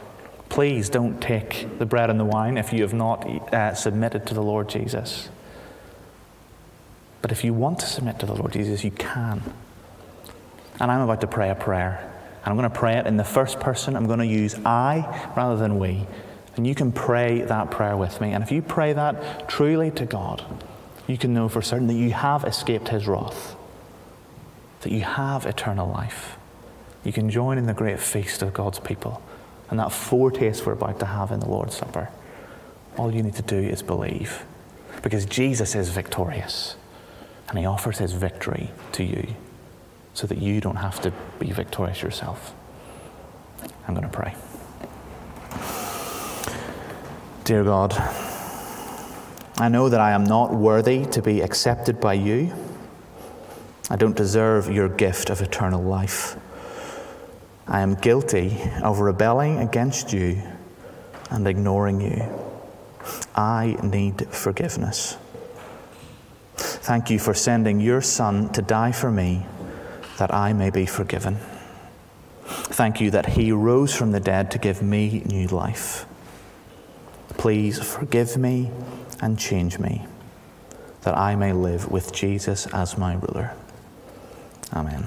Please 0.49 0.89
don't 0.89 1.21
take 1.21 1.67
the 1.77 1.85
bread 1.85 2.09
and 2.09 2.19
the 2.19 2.25
wine 2.25 2.57
if 2.57 2.71
you 2.71 2.81
have 2.81 2.93
not 2.93 3.25
uh, 3.53 3.73
submitted 3.73 4.25
to 4.27 4.33
the 4.33 4.41
Lord 4.41 4.69
Jesus. 4.69 5.29
But 7.21 7.31
if 7.31 7.43
you 7.43 7.53
want 7.53 7.79
to 7.79 7.85
submit 7.85 8.19
to 8.19 8.25
the 8.25 8.35
Lord 8.35 8.53
Jesus, 8.53 8.83
you 8.83 8.91
can. 8.91 9.43
And 10.79 10.91
I'm 10.91 11.01
about 11.01 11.21
to 11.21 11.27
pray 11.27 11.49
a 11.49 11.55
prayer. 11.55 12.13
And 12.45 12.51
I'm 12.51 12.55
going 12.55 12.71
to 12.71 12.79
pray 12.79 12.97
it 12.97 13.07
in 13.07 13.17
the 13.17 13.25
first 13.25 13.59
person. 13.59 13.95
I'm 13.95 14.07
going 14.07 14.19
to 14.19 14.25
use 14.25 14.55
I 14.65 15.31
rather 15.35 15.57
than 15.57 15.79
we. 15.79 16.07
And 16.55 16.65
you 16.65 16.73
can 16.73 16.91
pray 16.91 17.41
that 17.41 17.71
prayer 17.71 17.97
with 17.97 18.21
me. 18.21 18.31
And 18.31 18.43
if 18.43 18.51
you 18.51 18.61
pray 18.61 18.93
that 18.93 19.49
truly 19.49 19.91
to 19.91 20.05
God, 20.05 20.45
you 21.05 21.17
can 21.17 21.33
know 21.33 21.49
for 21.49 21.61
certain 21.61 21.87
that 21.87 21.93
you 21.93 22.11
have 22.11 22.45
escaped 22.45 22.87
his 22.87 23.07
wrath, 23.07 23.55
that 24.81 24.91
you 24.91 25.01
have 25.01 25.45
eternal 25.45 25.89
life. 25.89 26.36
You 27.07 27.13
can 27.13 27.29
join 27.29 27.57
in 27.57 27.67
the 27.67 27.73
great 27.73 28.01
feast 28.01 28.41
of 28.41 28.53
God's 28.53 28.79
people 28.79 29.21
and 29.69 29.79
that 29.79 29.93
foretaste 29.93 30.65
we're 30.65 30.73
about 30.73 30.99
to 30.99 31.05
have 31.05 31.31
in 31.31 31.39
the 31.39 31.47
Lord's 31.47 31.73
Supper. 31.73 32.09
All 32.97 33.15
you 33.15 33.23
need 33.23 33.35
to 33.35 33.41
do 33.41 33.55
is 33.55 33.81
believe 33.81 34.43
because 35.01 35.25
Jesus 35.25 35.73
is 35.73 35.87
victorious 35.87 36.75
and 37.47 37.57
he 37.57 37.65
offers 37.65 37.99
his 37.99 38.11
victory 38.11 38.71
to 38.91 39.05
you 39.05 39.25
so 40.13 40.27
that 40.27 40.39
you 40.39 40.59
don't 40.59 40.75
have 40.75 40.99
to 40.99 41.13
be 41.39 41.49
victorious 41.49 42.01
yourself. 42.01 42.53
I'm 43.87 43.93
going 43.95 44.05
to 44.05 44.13
pray. 44.13 44.35
Dear 47.45 47.63
God, 47.63 47.93
I 49.57 49.69
know 49.69 49.87
that 49.87 50.01
I 50.01 50.11
am 50.11 50.25
not 50.25 50.53
worthy 50.53 51.05
to 51.05 51.21
be 51.21 51.39
accepted 51.39 52.01
by 52.01 52.15
you. 52.15 52.53
I 53.89 53.95
don't 53.95 54.17
deserve 54.17 54.69
your 54.69 54.89
gift 54.89 55.29
of 55.29 55.41
eternal 55.41 55.81
life. 55.81 56.35
I 57.67 57.81
am 57.81 57.95
guilty 57.95 58.57
of 58.81 58.99
rebelling 58.99 59.59
against 59.59 60.13
you 60.13 60.41
and 61.29 61.45
ignoring 61.47 62.01
you. 62.01 62.23
I 63.35 63.77
need 63.83 64.27
forgiveness. 64.33 65.17
Thank 66.55 67.09
you 67.09 67.19
for 67.19 67.33
sending 67.33 67.79
your 67.79 68.01
Son 68.01 68.49
to 68.53 68.61
die 68.61 68.93
for 68.93 69.11
me 69.11 69.45
that 70.17 70.33
I 70.33 70.53
may 70.53 70.69
be 70.69 70.85
forgiven. 70.85 71.37
Thank 72.45 73.01
you 73.01 73.11
that 73.11 73.25
he 73.25 73.51
rose 73.51 73.93
from 73.93 74.11
the 74.11 74.19
dead 74.19 74.51
to 74.51 74.57
give 74.57 74.81
me 74.81 75.21
new 75.25 75.47
life. 75.47 76.05
Please 77.37 77.79
forgive 77.79 78.37
me 78.37 78.71
and 79.21 79.37
change 79.37 79.79
me 79.79 80.05
that 81.01 81.17
I 81.17 81.35
may 81.35 81.53
live 81.53 81.91
with 81.91 82.13
Jesus 82.13 82.65
as 82.67 82.97
my 82.97 83.15
ruler. 83.15 83.53
Amen. 84.73 85.05